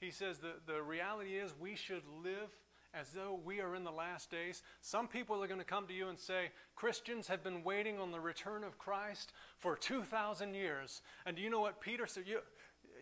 He 0.00 0.10
says 0.10 0.38
that 0.38 0.66
the 0.66 0.82
reality 0.82 1.36
is 1.36 1.54
we 1.58 1.76
should 1.76 2.02
live 2.22 2.50
as 2.92 3.10
though 3.10 3.38
we 3.44 3.60
are 3.60 3.74
in 3.74 3.84
the 3.84 3.90
last 3.90 4.30
days. 4.30 4.62
Some 4.80 5.06
people 5.06 5.42
are 5.42 5.46
going 5.46 5.60
to 5.60 5.66
come 5.66 5.86
to 5.86 5.92
you 5.92 6.08
and 6.08 6.18
say, 6.18 6.50
Christians 6.74 7.28
have 7.28 7.44
been 7.44 7.62
waiting 7.62 7.98
on 7.98 8.10
the 8.10 8.20
return 8.20 8.64
of 8.64 8.78
Christ 8.78 9.32
for 9.58 9.76
2,000 9.76 10.54
years. 10.54 11.02
And 11.26 11.36
do 11.36 11.42
you 11.42 11.50
know 11.50 11.60
what 11.60 11.80
Peter 11.80 12.06
said? 12.06 12.24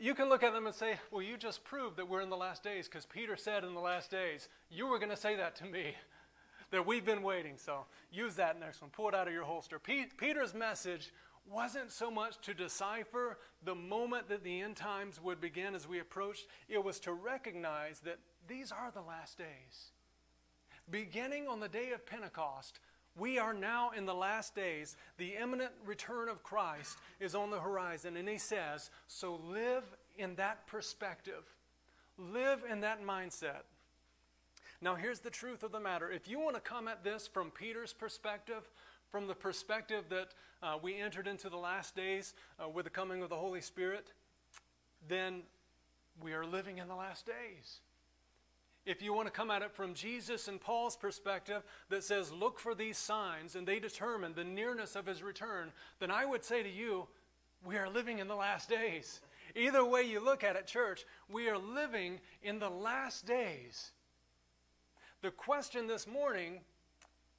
You, 0.01 0.15
can 0.15 0.29
look 0.29 0.43
at 0.43 0.53
them 0.53 0.67
and 0.67 0.75
say, 0.75 0.99
Well, 1.11 1.23
you 1.23 1.37
just 1.37 1.65
proved 1.65 1.97
that 1.97 2.09
we're 2.09 2.21
in 2.21 2.31
the 2.31 2.37
last 2.37 2.63
days 2.63 2.89
because 2.89 3.07
Peter 3.07 3.37
said 3.37 3.65
in 3.65 3.75
the 3.75 3.81
last 3.81 4.11
days, 4.11 4.49
you 4.71 4.87
were 4.87 4.99
going 4.99 5.11
to 5.11 5.17
say 5.17 5.37
that 5.37 5.57
to 5.57 5.65
me, 5.65 5.95
that 6.71 6.87
we've 6.87 7.05
been 7.05 7.23
waiting. 7.23 7.55
So 7.57 7.85
use 8.11 8.35
that 8.37 8.59
next 8.59 8.81
one. 8.81 8.91
Pull 8.91 9.09
it 9.09 9.15
out 9.15 9.29
of 9.29 9.35
your 9.35 9.45
holster. 9.45 9.79
P- 9.79 10.07
Peter's 10.17 10.55
message 10.55 11.13
wasn't 11.51 11.93
so 11.93 12.11
much 12.11 12.39
to 12.43 12.55
decipher 12.55 13.39
the 13.63 13.75
moment 13.75 14.29
that 14.29 14.45
the 14.45 14.61
end 14.63 14.77
times 14.77 15.21
would 15.23 15.41
begin 15.41 15.75
as 15.75 15.89
we 15.89 16.01
approached, 16.01 16.47
it 16.69 16.83
was 16.83 16.99
to 17.01 17.13
recognize 17.13 18.01
that 18.01 18.19
these 18.49 18.73
are 18.73 18.91
the 18.91 19.03
last 19.03 19.39
days. 19.39 19.93
Beginning 20.91 21.49
on 21.49 21.61
the 21.61 21.69
day 21.69 21.93
of 21.93 22.07
Pentecost, 22.07 22.81
we 23.17 23.39
are 23.39 23.55
now 23.55 23.91
in 23.97 24.07
the 24.07 24.15
last 24.15 24.55
days. 24.55 24.97
The 25.19 25.35
imminent 25.41 25.73
return 25.87 26.29
of 26.29 26.43
Christ 26.43 26.99
is 27.21 27.35
on 27.35 27.51
the 27.51 27.61
horizon. 27.61 28.17
And 28.17 28.29
he 28.29 28.39
says, 28.39 28.91
so 29.07 29.41
live 29.49 29.85
in 30.19 30.35
that 30.37 30.67
perspective, 30.67 31.45
live 32.19 32.65
in 32.69 32.81
that 32.81 33.05
mindset. 33.05 33.63
Now, 34.81 34.97
here's 34.97 35.21
the 35.21 35.31
truth 35.31 35.63
of 35.63 35.73
the 35.73 35.81
matter. 35.81 36.11
If 36.11 36.29
you 36.29 36.41
want 36.41 36.57
to 36.57 36.61
come 36.61 36.89
at 36.89 37.05
this 37.05 37.27
from 37.27 37.51
Peter's 37.51 37.93
perspective, 37.93 38.69
from 39.11 39.29
the 39.29 39.35
perspective 39.35 40.05
that 40.11 40.29
uh, 40.63 40.77
we 40.83 40.97
entered 40.97 41.29
into 41.29 41.49
the 41.49 41.57
last 41.57 41.95
days 41.95 42.35
uh, 42.63 42.69
with 42.69 42.85
the 42.85 42.91
coming 42.91 43.23
of 43.23 43.29
the 43.29 43.37
Holy 43.37 43.61
Spirit, 43.61 44.13
then 45.09 45.43
we 46.21 46.33
are 46.33 46.45
living 46.45 46.79
in 46.79 46.89
the 46.89 46.95
last 46.95 47.27
days. 47.27 47.81
If 48.87 49.01
you 49.01 49.15
want 49.15 49.27
to 49.27 49.33
come 49.33 49.51
at 49.51 49.63
it 49.63 49.73
from 49.73 49.95
Jesus 49.95 50.47
and 50.47 50.61
Paul's 50.61 50.97
perspective 50.97 51.63
that 51.89 52.05
says, 52.05 52.31
look 52.31 52.59
for 52.59 52.75
these 52.75 52.99
signs 52.99 53.57
and 53.57 53.67
they 53.67 53.79
determine 53.81 54.35
the 54.35 54.45
nearness 54.45 54.95
of 54.95 55.07
his 55.07 55.23
return, 55.23 55.73
then 56.01 56.11
I 56.11 56.27
would 56.27 56.45
say 56.45 56.63
to 56.63 56.69
you, 56.69 57.07
we 57.65 57.77
are 57.77 57.89
living 57.89 58.19
in 58.19 58.29
the 58.29 58.35
last 58.35 58.69
days. 58.69 59.21
Either 59.57 59.85
way 59.85 60.03
you 60.03 60.23
look 60.23 60.45
at 60.45 60.57
it, 60.57 60.67
church, 60.67 61.07
we 61.31 61.49
are 61.49 61.57
living 61.57 62.21
in 62.43 62.59
the 62.59 62.69
last 62.69 63.27
days. 63.27 63.93
The 65.23 65.31
question 65.31 65.87
this 65.87 66.07
morning 66.07 66.61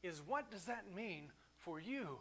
is 0.01 0.21
what 0.25 0.49
does 0.49 0.65
that 0.65 0.85
mean 0.95 1.31
for 1.59 1.79
you? 1.79 2.17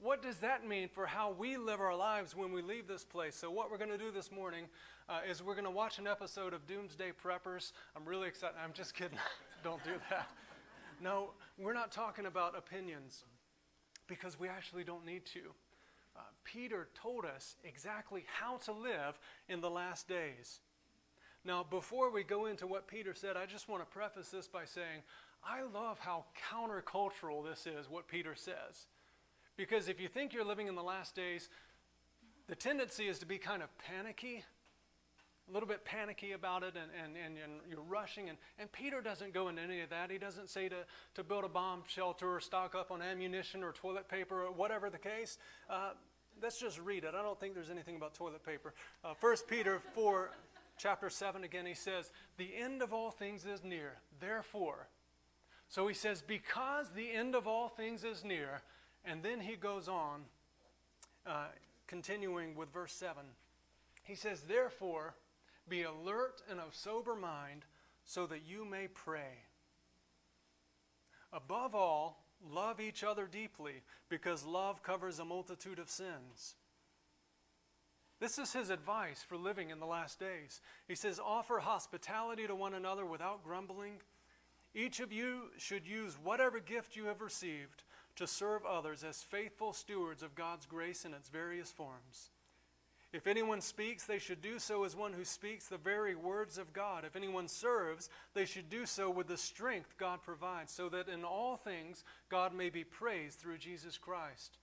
What 0.00 0.22
does 0.22 0.36
that 0.36 0.66
mean 0.66 0.88
for 0.88 1.06
how 1.06 1.34
we 1.36 1.56
live 1.56 1.80
our 1.80 1.96
lives 1.96 2.36
when 2.36 2.52
we 2.52 2.62
leave 2.62 2.86
this 2.86 3.04
place? 3.04 3.34
So, 3.34 3.50
what 3.50 3.68
we're 3.68 3.78
going 3.78 3.90
to 3.90 3.98
do 3.98 4.12
this 4.12 4.30
morning 4.30 4.66
uh, 5.08 5.20
is 5.28 5.42
we're 5.42 5.54
going 5.54 5.64
to 5.64 5.72
watch 5.72 5.98
an 5.98 6.06
episode 6.06 6.54
of 6.54 6.68
Doomsday 6.68 7.10
Preppers. 7.20 7.72
I'm 7.96 8.04
really 8.04 8.28
excited. 8.28 8.54
I'm 8.62 8.72
just 8.72 8.94
kidding. 8.94 9.18
Don't 9.64 9.82
do 9.82 9.90
that. 10.10 10.28
No, 11.02 11.30
we're 11.58 11.72
not 11.72 11.90
talking 11.90 12.26
about 12.26 12.56
opinions 12.56 13.24
because 14.06 14.38
we 14.38 14.48
actually 14.48 14.84
don't 14.84 15.04
need 15.04 15.24
to. 15.26 15.40
Uh, 16.16 16.20
Peter 16.44 16.88
told 16.94 17.24
us 17.24 17.56
exactly 17.64 18.24
how 18.26 18.56
to 18.58 18.72
live 18.72 19.18
in 19.48 19.60
the 19.60 19.70
last 19.70 20.08
days. 20.08 20.60
Now, 21.44 21.64
before 21.68 22.10
we 22.10 22.24
go 22.24 22.46
into 22.46 22.66
what 22.66 22.88
Peter 22.88 23.14
said, 23.14 23.36
I 23.36 23.46
just 23.46 23.68
want 23.68 23.82
to 23.82 23.86
preface 23.86 24.28
this 24.28 24.48
by 24.48 24.64
saying 24.64 25.02
I 25.44 25.62
love 25.62 25.98
how 26.00 26.24
countercultural 26.52 27.48
this 27.48 27.66
is, 27.66 27.88
what 27.88 28.08
Peter 28.08 28.34
says. 28.34 28.86
Because 29.58 29.88
if 29.88 30.00
you 30.00 30.08
think 30.08 30.32
you're 30.32 30.44
living 30.44 30.68
in 30.68 30.74
the 30.74 30.82
last 30.82 31.14
days, 31.14 31.50
the 32.46 32.54
tendency 32.54 33.08
is 33.08 33.18
to 33.18 33.26
be 33.26 33.36
kind 33.36 33.62
of 33.62 33.68
panicky 33.76 34.44
a 35.48 35.52
little 35.52 35.68
bit 35.68 35.84
panicky 35.84 36.32
about 36.32 36.62
it 36.62 36.74
and, 36.76 36.90
and, 37.02 37.16
and, 37.16 37.38
and, 37.42 37.52
you're 37.70 37.80
rushing. 37.80 38.28
And, 38.28 38.36
and 38.58 38.70
Peter 38.70 39.00
doesn't 39.00 39.32
go 39.32 39.48
into 39.48 39.62
any 39.62 39.80
of 39.80 39.90
that. 39.90 40.10
He 40.10 40.18
doesn't 40.18 40.50
say 40.50 40.68
to, 40.68 40.76
to 41.14 41.24
build 41.24 41.44
a 41.44 41.48
bomb 41.48 41.84
shelter 41.86 42.34
or 42.34 42.40
stock 42.40 42.74
up 42.74 42.90
on 42.90 43.00
ammunition 43.00 43.62
or 43.62 43.72
toilet 43.72 44.08
paper 44.08 44.44
or 44.44 44.52
whatever 44.52 44.90
the 44.90 44.98
case. 44.98 45.38
Uh, 45.70 45.92
let's 46.42 46.60
just 46.60 46.78
read 46.80 47.04
it. 47.04 47.14
I 47.18 47.22
don't 47.22 47.38
think 47.40 47.54
there's 47.54 47.70
anything 47.70 47.96
about 47.96 48.14
toilet 48.14 48.44
paper. 48.44 48.74
Uh, 49.02 49.14
1 49.20 49.36
Peter 49.48 49.80
4, 49.94 50.30
chapter 50.76 51.08
7, 51.08 51.44
again, 51.44 51.64
he 51.64 51.74
says, 51.74 52.10
The 52.36 52.50
end 52.54 52.82
of 52.82 52.92
all 52.92 53.10
things 53.10 53.46
is 53.46 53.64
near. 53.64 53.94
Therefore, 54.20 54.88
so 55.68 55.88
he 55.88 55.94
says, 55.94 56.22
Because 56.26 56.90
the 56.90 57.10
end 57.10 57.34
of 57.34 57.46
all 57.46 57.68
things 57.68 58.04
is 58.04 58.22
near. 58.22 58.62
And 59.08 59.22
then 59.22 59.40
he 59.40 59.56
goes 59.56 59.88
on, 59.88 60.20
uh, 61.26 61.46
continuing 61.86 62.54
with 62.54 62.70
verse 62.70 62.92
7. 62.92 63.22
He 64.04 64.14
says, 64.14 64.42
Therefore, 64.42 65.14
be 65.66 65.82
alert 65.82 66.42
and 66.50 66.60
of 66.60 66.74
sober 66.74 67.14
mind 67.14 67.64
so 68.04 68.26
that 68.26 68.42
you 68.46 68.66
may 68.66 68.86
pray. 68.86 69.44
Above 71.32 71.74
all, 71.74 72.22
love 72.52 72.80
each 72.80 73.02
other 73.02 73.26
deeply 73.26 73.82
because 74.10 74.44
love 74.44 74.82
covers 74.82 75.18
a 75.18 75.24
multitude 75.24 75.78
of 75.78 75.88
sins. 75.88 76.56
This 78.20 78.38
is 78.38 78.52
his 78.52 78.68
advice 78.68 79.24
for 79.26 79.36
living 79.36 79.70
in 79.70 79.78
the 79.80 79.86
last 79.86 80.20
days. 80.20 80.60
He 80.86 80.94
says, 80.94 81.18
Offer 81.18 81.60
hospitality 81.60 82.46
to 82.46 82.54
one 82.54 82.74
another 82.74 83.06
without 83.06 83.44
grumbling. 83.44 84.00
Each 84.74 85.00
of 85.00 85.12
you 85.12 85.44
should 85.56 85.86
use 85.86 86.18
whatever 86.22 86.60
gift 86.60 86.94
you 86.94 87.06
have 87.06 87.22
received 87.22 87.84
to 88.18 88.26
serve 88.26 88.66
others 88.66 89.04
as 89.04 89.22
faithful 89.22 89.72
stewards 89.72 90.22
of 90.22 90.34
God's 90.34 90.66
grace 90.66 91.04
in 91.04 91.14
its 91.14 91.28
various 91.28 91.70
forms. 91.70 92.30
If 93.12 93.26
anyone 93.26 93.62
speaks, 93.62 94.04
they 94.04 94.18
should 94.18 94.42
do 94.42 94.58
so 94.58 94.84
as 94.84 94.94
one 94.94 95.14
who 95.14 95.24
speaks 95.24 95.66
the 95.66 95.78
very 95.78 96.14
words 96.14 96.58
of 96.58 96.74
God. 96.74 97.04
If 97.06 97.16
anyone 97.16 97.48
serves, 97.48 98.10
they 98.34 98.44
should 98.44 98.68
do 98.68 98.84
so 98.84 99.08
with 99.08 99.28
the 99.28 99.36
strength 99.36 99.96
God 99.96 100.22
provides, 100.22 100.72
so 100.72 100.90
that 100.90 101.08
in 101.08 101.24
all 101.24 101.56
things 101.56 102.04
God 102.28 102.52
may 102.52 102.68
be 102.68 102.84
praised 102.84 103.38
through 103.38 103.58
Jesus 103.58 103.96
Christ. 103.96 104.58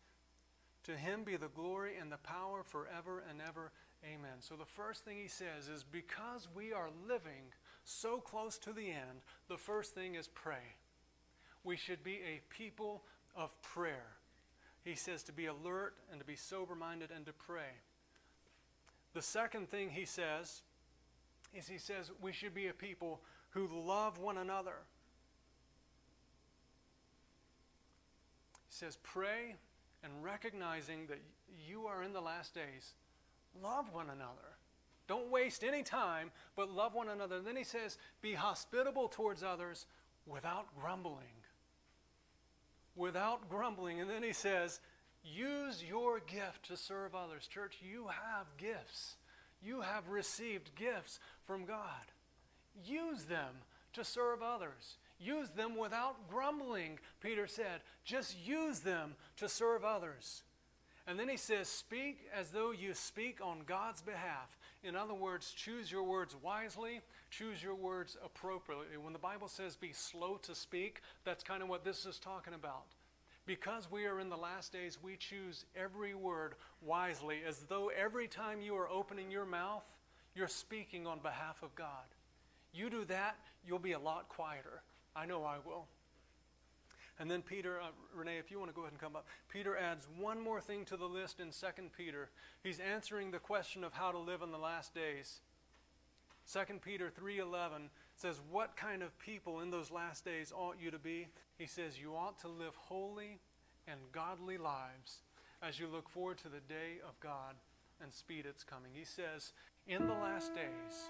To 0.84 0.96
him 0.96 1.24
be 1.24 1.38
the 1.38 1.48
glory 1.48 1.94
and 2.00 2.12
the 2.12 2.18
power 2.18 2.62
forever 2.62 3.24
and 3.28 3.42
ever. 3.42 3.72
Amen. 4.04 4.42
So 4.42 4.56
the 4.56 4.66
first 4.66 5.04
thing 5.04 5.18
he 5.18 5.28
says 5.28 5.68
is 5.68 5.84
because 5.84 6.48
we 6.54 6.72
are 6.72 6.90
living 7.08 7.54
so 7.84 8.20
close 8.20 8.60
to 8.60 8.74
the 8.74 8.90
end, 8.90 9.24
the 9.48 9.58
first 9.58 9.96
thing 9.96 10.14
is 10.14 10.28
pray. 10.28 10.76
We 11.64 11.78
should 11.78 12.04
be 12.04 12.18
a 12.18 12.42
people 12.54 13.02
of 13.36 13.50
prayer. 13.62 14.16
He 14.84 14.96
says 14.96 15.24
to 15.24 15.32
be 15.32 15.48
alert 15.48 15.96
and 16.12 16.20
to 16.20 16.26
be 16.26 16.36
sober 16.36 16.76
minded 16.76 17.10
and 17.14 17.26
to 17.26 17.34
pray. 17.34 17.82
The 19.14 19.22
second 19.22 19.70
thing 19.70 19.90
he 19.90 20.06
says 20.06 20.62
is 21.54 21.68
he 21.68 21.78
says 21.78 22.12
we 22.22 22.32
should 22.32 22.54
be 22.54 22.68
a 22.68 22.74
people 22.74 23.22
who 23.52 23.68
love 23.72 24.20
one 24.20 24.38
another. 24.38 24.76
He 28.68 28.74
says, 28.74 28.98
pray 29.04 29.56
and 30.04 30.12
recognizing 30.22 31.08
that 31.08 31.22
you 31.68 31.86
are 31.88 32.04
in 32.04 32.14
the 32.14 32.22
last 32.22 32.54
days, 32.54 32.94
love 33.64 33.94
one 33.94 34.10
another. 34.10 34.58
Don't 35.08 35.32
waste 35.32 35.64
any 35.64 35.84
time, 35.84 36.32
but 36.56 36.70
love 36.70 36.94
one 36.94 37.10
another. 37.10 37.38
And 37.38 37.48
then 37.48 37.56
he 37.56 37.64
says, 37.64 37.98
be 38.22 38.34
hospitable 38.34 39.08
towards 39.08 39.44
others 39.44 39.86
without 40.26 40.68
grumbling. 40.80 41.35
Without 42.96 43.50
grumbling. 43.50 44.00
And 44.00 44.10
then 44.10 44.24
he 44.24 44.34
says, 44.34 44.80
Use 45.24 45.84
your 45.84 46.20
gift 46.20 46.68
to 46.68 46.78
serve 46.78 47.16
others. 47.16 47.48
Church, 47.48 47.78
you 47.82 48.08
have 48.08 48.46
gifts. 48.58 49.16
You 49.62 49.82
have 49.82 50.10
received 50.10 50.76
gifts 50.76 51.20
from 51.46 51.66
God. 51.66 52.12
Use 52.86 53.24
them 53.24 53.64
to 53.94 54.04
serve 54.04 54.44
others. 54.44 54.98
Use 55.20 55.50
them 55.50 55.78
without 55.78 56.30
grumbling, 56.30 57.00
Peter 57.22 57.48
said. 57.48 57.82
Just 58.04 58.38
use 58.46 58.82
them 58.82 59.16
to 59.38 59.50
serve 59.50 59.84
others. 59.84 60.44
And 61.08 61.20
then 61.20 61.30
he 61.30 61.38
says, 61.38 61.68
Speak 61.68 62.28
as 62.34 62.50
though 62.50 62.72
you 62.72 62.94
speak 62.94 63.40
on 63.42 63.62
God's 63.66 64.02
behalf. 64.02 64.58
In 64.86 64.96
other 64.96 65.16
words, 65.16 65.52
choose 65.52 65.92
your 65.92 66.04
words 66.04 66.36
wisely, 66.44 67.02
choose 67.32 67.64
your 67.64 67.74
words 67.74 68.18
appropriately. 68.24 68.98
When 69.02 69.14
the 69.14 69.20
Bible 69.20 69.48
says 69.48 69.76
be 69.76 69.92
slow 69.92 70.38
to 70.44 70.54
speak, 70.54 71.02
that's 71.24 71.44
kind 71.44 71.64
of 71.64 71.70
what 71.70 71.84
this 71.84 72.06
is 72.06 72.20
talking 72.20 72.54
about. 72.54 72.86
Because 73.48 73.90
we 73.90 74.06
are 74.06 74.20
in 74.20 74.30
the 74.30 74.38
last 74.38 74.72
days, 74.72 75.00
we 75.02 75.16
choose 75.18 75.66
every 75.76 76.14
word 76.14 76.54
wisely, 76.84 77.40
as 77.48 77.60
though 77.68 77.90
every 77.90 78.28
time 78.28 78.62
you 78.62 78.76
are 78.76 78.90
opening 78.90 79.32
your 79.32 79.46
mouth, 79.46 79.84
you're 80.36 80.48
speaking 80.48 81.08
on 81.08 81.20
behalf 81.20 81.64
of 81.64 81.74
God. 81.76 82.06
You 82.72 82.90
do 82.92 83.06
that, 83.06 83.38
you'll 83.66 83.80
be 83.80 83.94
a 83.94 84.00
lot 84.00 84.30
quieter. 84.30 84.84
I 85.16 85.26
know 85.26 85.44
I 85.44 85.58
will. 85.66 85.88
And 87.20 87.32
then 87.32 87.42
Peter, 87.42 87.80
uh, 87.82 87.92
Renee, 88.14 88.38
if 88.38 88.52
you 88.52 88.60
want 88.60 88.72
to 88.72 88.76
go 88.76 88.82
ahead 88.82 88.92
and 88.92 89.00
come 89.00 89.16
up, 89.16 89.26
Peter 89.48 89.78
adds 89.78 90.08
one 90.18 90.40
more 90.40 90.60
thing 90.60 90.84
to 90.86 90.98
the 90.98 91.06
list 91.06 91.40
in 91.40 91.48
2 91.48 91.84
Peter. 91.96 92.30
He's 92.62 92.80
answering 92.80 93.32
the 93.32 93.40
question 93.40 93.84
of 93.84 93.94
how 93.94 94.12
to 94.12 94.20
live 94.20 94.42
in 94.42 94.52
the 94.52 94.58
last 94.58 94.94
days. 94.94 95.40
2 96.52 96.80
Peter 96.82 97.10
3:11 97.10 97.90
says, 98.16 98.42
What 98.52 98.76
kind 98.76 99.02
of 99.02 99.18
people 99.18 99.62
in 99.62 99.72
those 99.72 99.92
last 99.92 100.26
days 100.26 100.52
ought 100.56 100.80
you 100.80 100.92
to 100.92 101.00
be? 101.00 101.28
He 101.58 101.68
says, 101.68 102.00
You 102.00 102.16
ought 102.16 102.38
to 102.40 102.48
live 102.48 102.76
holy 102.76 103.40
and 103.88 104.00
godly 104.12 104.58
lives 104.58 105.22
as 105.62 105.80
you 105.80 105.88
look 105.88 106.10
forward 106.10 106.38
to 106.40 106.50
the 106.50 106.60
day 106.60 107.00
of 107.08 107.20
God 107.20 107.56
and 108.02 108.14
speed 108.14 108.46
its 108.46 108.64
coming. 108.64 108.92
He 108.94 109.06
says, 109.06 109.54
In 109.88 110.08
the 110.08 110.14
last 110.14 110.54
days, 110.54 111.10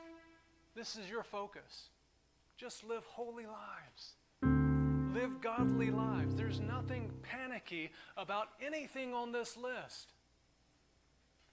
this 0.75 0.95
is 0.95 1.09
your 1.09 1.23
focus. 1.23 1.89
Just 2.57 2.83
live 2.83 3.03
holy 3.05 3.45
lives. 3.45 4.15
Live 5.15 5.39
godly 5.39 5.91
lives. 5.91 6.35
There's 6.35 6.59
nothing 6.59 7.09
panicky 7.23 7.89
about 8.17 8.49
anything 8.61 9.13
on 9.13 9.31
this 9.31 9.55
list. 9.55 10.11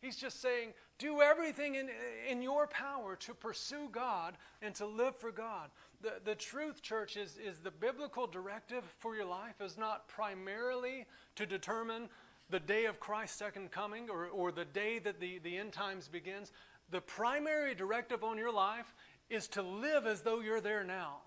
He's 0.01 0.17
just 0.17 0.43
saying, 0.43 0.71
do 0.99 1.21
everything 1.21 1.77
in, 1.77 1.89
in 2.29 2.43
your 2.43 2.67
power 2.67 3.15
to 3.21 3.35
pursue 3.35 3.89
God 3.93 4.35
and 4.63 4.75
to 4.75 4.85
live 4.85 5.15
for 5.15 5.31
God. 5.31 5.71
The, 6.01 6.15
the 6.25 6.35
truth, 6.35 6.83
church, 6.83 7.17
is, 7.17 7.39
is 7.39 7.59
the 7.59 7.71
biblical 7.71 8.27
directive 8.27 8.83
for 8.99 9.15
your 9.15 9.27
life 9.27 9.61
is 9.61 9.79
not 9.79 10.09
primarily 10.09 11.07
to 11.37 11.47
determine 11.47 12.09
the 12.51 12.59
day 12.59 12.87
of 12.87 12.99
Christ's 12.99 13.39
second 13.39 13.71
coming 13.71 14.11
or, 14.11 14.27
or 14.27 14.51
the 14.51 14.65
day 14.65 14.99
that 14.99 15.21
the, 15.21 15.39
the 15.39 15.57
end 15.57 15.73
times 15.73 16.09
begins. 16.09 16.51
The 16.91 17.01
primary 17.01 17.77
directive 17.77 18.25
on 18.25 18.39
your 18.39 18.53
life 18.53 18.93
is 19.31 19.47
to 19.49 19.63
live 19.63 20.05
as 20.05 20.23
though 20.23 20.41
you're 20.41 20.61
there 20.61 20.83
now. 20.83 21.19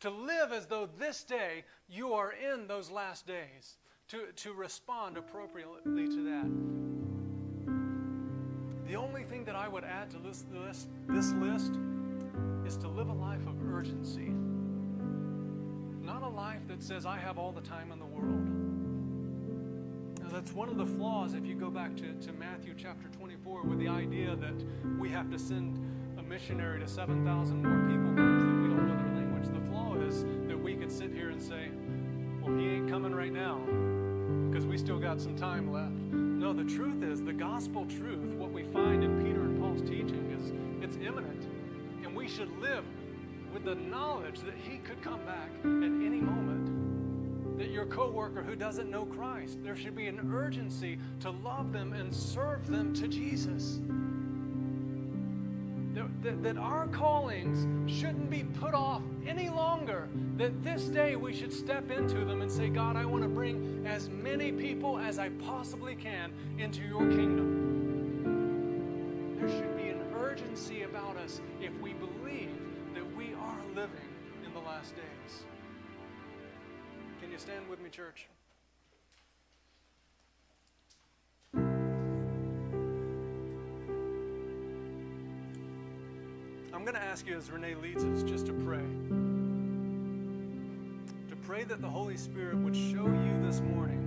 To 0.00 0.10
live 0.10 0.52
as 0.52 0.66
though 0.66 0.88
this 0.98 1.22
day 1.24 1.64
you 1.88 2.14
are 2.14 2.32
in 2.32 2.66
those 2.66 2.90
last 2.90 3.26
days. 3.26 3.76
To, 4.08 4.32
to 4.36 4.52
respond 4.52 5.16
appropriately 5.18 6.06
to 6.08 6.24
that. 6.24 6.50
The 8.88 8.96
only 8.96 9.22
thing 9.22 9.44
that 9.44 9.54
I 9.54 9.68
would 9.68 9.84
add 9.84 10.10
to 10.10 10.18
this 10.18 10.44
list, 10.52 10.88
this 11.06 11.32
list 11.32 11.78
is 12.66 12.76
to 12.78 12.88
live 12.88 13.08
a 13.08 13.12
life 13.12 13.46
of 13.46 13.54
urgency. 13.72 14.32
Not 16.04 16.22
a 16.22 16.28
life 16.28 16.66
that 16.66 16.82
says, 16.82 17.06
I 17.06 17.18
have 17.18 17.38
all 17.38 17.52
the 17.52 17.60
time 17.60 17.92
in 17.92 18.00
the 18.00 18.06
world. 18.06 18.48
Now, 20.24 20.28
that's 20.34 20.52
one 20.52 20.68
of 20.68 20.76
the 20.76 20.86
flaws 20.86 21.34
if 21.34 21.46
you 21.46 21.54
go 21.54 21.70
back 21.70 21.94
to, 21.98 22.14
to 22.14 22.32
Matthew 22.32 22.74
chapter 22.76 23.06
24 23.16 23.62
with 23.62 23.78
the 23.78 23.88
idea 23.88 24.34
that 24.34 24.64
we 24.98 25.08
have 25.10 25.30
to 25.30 25.38
send 25.38 25.78
a 26.18 26.22
missionary 26.22 26.80
to 26.80 26.88
7,000 26.88 27.62
more 27.62 27.88
people 27.88 28.59
and 31.40 31.48
say, 31.48 31.70
well, 32.42 32.54
he 32.58 32.66
ain't 32.66 32.90
coming 32.90 33.14
right 33.14 33.32
now 33.32 33.60
because 34.50 34.66
we 34.66 34.76
still 34.76 34.98
got 34.98 35.20
some 35.20 35.36
time 35.36 35.72
left. 35.72 35.92
No, 36.12 36.52
the 36.52 36.64
truth 36.64 37.02
is, 37.02 37.22
the 37.22 37.32
gospel 37.32 37.86
truth, 37.86 38.34
what 38.34 38.52
we 38.52 38.64
find 38.64 39.02
in 39.02 39.22
Peter 39.24 39.42
and 39.42 39.58
Paul's 39.58 39.80
teaching, 39.80 40.36
is 40.38 40.52
it's 40.84 40.96
imminent. 40.96 41.48
And 42.04 42.14
we 42.14 42.28
should 42.28 42.50
live 42.60 42.84
with 43.54 43.64
the 43.64 43.74
knowledge 43.74 44.40
that 44.40 44.54
he 44.54 44.78
could 44.78 45.00
come 45.02 45.20
back 45.24 45.50
at 45.60 45.64
any 45.64 46.20
moment. 46.20 47.58
That 47.58 47.70
your 47.70 47.86
coworker 47.86 48.42
who 48.42 48.54
doesn't 48.54 48.90
know 48.90 49.06
Christ, 49.06 49.62
there 49.62 49.76
should 49.76 49.96
be 49.96 50.08
an 50.08 50.30
urgency 50.34 50.98
to 51.20 51.30
love 51.30 51.72
them 51.72 51.94
and 51.94 52.14
serve 52.14 52.66
them 52.66 52.92
to 52.94 53.08
Jesus. 53.08 53.80
That, 56.22 56.42
that, 56.42 56.58
our 56.58 56.86
callings 56.88 57.66
shouldn't 57.90 58.28
be 58.28 58.44
put 58.44 58.74
off 58.74 59.00
any 59.26 59.48
longer. 59.48 60.06
That 60.36 60.62
this 60.62 60.84
day 60.84 61.16
we 61.16 61.34
should 61.34 61.52
step 61.52 61.90
into 61.90 62.26
them 62.26 62.42
and 62.42 62.52
say, 62.52 62.68
God, 62.68 62.96
I 62.96 63.06
want 63.06 63.22
to 63.22 63.28
bring 63.28 63.86
as 63.86 64.10
many 64.10 64.52
people 64.52 64.98
as 64.98 65.18
I 65.18 65.30
possibly 65.30 65.94
can 65.94 66.34
into 66.58 66.82
your 66.82 67.08
kingdom. 67.08 67.60
There 69.38 69.48
should 69.48 69.74
be 69.76 69.88
an 69.88 70.02
urgency 70.14 70.82
about 70.82 71.16
us 71.16 71.40
if 71.60 71.72
we 71.80 71.94
believe 71.94 72.54
that 72.94 73.16
we 73.16 73.32
are 73.34 73.58
living 73.74 74.10
in 74.44 74.52
the 74.52 74.60
last 74.60 74.94
days. 74.96 75.44
Can 77.22 77.32
you 77.32 77.38
stand 77.38 77.66
with 77.68 77.80
me, 77.80 77.88
church? 77.88 78.28
I'm 86.72 86.82
going 86.82 86.94
to 86.94 87.02
ask 87.02 87.26
you 87.26 87.36
as 87.36 87.50
Renee 87.50 87.74
leads 87.74 88.04
us 88.04 88.22
just 88.22 88.46
to 88.46 88.52
pray. 88.52 88.78
To 91.28 91.36
pray 91.42 91.64
that 91.64 91.82
the 91.82 91.88
Holy 91.88 92.16
Spirit 92.16 92.56
would 92.58 92.76
show 92.76 93.06
you 93.06 93.40
this 93.44 93.60
morning 93.60 93.98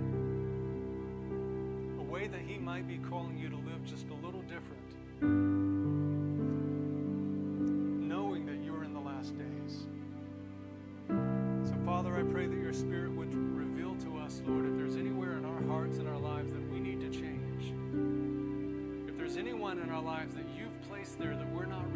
a 2.00 2.02
way 2.02 2.26
that 2.26 2.40
He 2.40 2.56
might 2.58 2.88
be 2.88 2.96
calling 2.96 3.36
you 3.38 3.50
to 3.50 3.56
live 3.56 3.84
just 3.84 4.06
a 4.08 4.14
little 4.26 4.42
different, 4.42 5.22
knowing 8.08 8.46
that 8.46 8.64
you're 8.64 8.82
in 8.82 8.94
the 8.94 9.00
last 9.00 9.34
days. 9.36 9.84
So, 11.68 11.74
Father, 11.84 12.16
I 12.16 12.22
pray 12.22 12.46
that 12.46 12.58
your 12.58 12.72
Spirit 12.72 13.12
would 13.12 13.34
reveal 13.34 13.94
to 13.96 14.18
us, 14.18 14.40
Lord, 14.46 14.66
if 14.66 14.76
there's 14.76 14.96
anywhere 14.96 15.36
in 15.36 15.44
our 15.44 15.62
hearts 15.64 15.98
and 15.98 16.08
our 16.08 16.18
lives 16.18 16.52
that 16.52 16.66
we 16.72 16.80
need 16.80 17.00
to 17.00 17.10
change. 17.10 17.74
If 19.08 19.18
there's 19.18 19.36
anyone 19.36 19.78
in 19.80 19.90
our 19.90 20.02
lives 20.02 20.34
that 20.34 20.46
you've 20.58 20.80
placed 20.88 21.18
there 21.18 21.36
that 21.36 21.48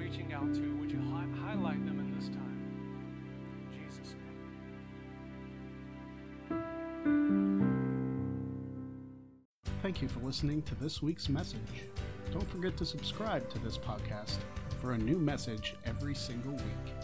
reaching 0.08 0.32
out 0.32 0.54
to, 0.54 0.76
would 0.76 0.90
you 0.90 1.00
hi- 1.10 1.26
highlight 1.46 1.84
them 1.84 1.98
in 2.00 2.14
this 2.18 2.28
time? 2.28 2.44
Thank 9.82 10.00
you 10.02 10.08
for 10.08 10.20
listening 10.20 10.62
to 10.62 10.74
this 10.76 11.02
week's 11.02 11.28
message. 11.28 11.58
Don't 12.32 12.48
forget 12.48 12.76
to 12.78 12.86
subscribe 12.86 13.50
to 13.50 13.58
this 13.58 13.76
podcast 13.76 14.38
for 14.80 14.92
a 14.92 14.98
new 14.98 15.18
message 15.18 15.74
every 15.84 16.14
single 16.14 16.52
week. 16.52 16.94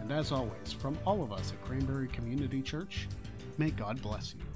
And 0.00 0.10
as 0.12 0.32
always, 0.32 0.72
from 0.72 0.98
all 1.04 1.22
of 1.22 1.32
us 1.32 1.52
at 1.52 1.62
Cranberry 1.62 2.08
Community 2.08 2.62
Church, 2.62 3.06
may 3.58 3.70
God 3.70 4.00
bless 4.00 4.34
you. 4.34 4.55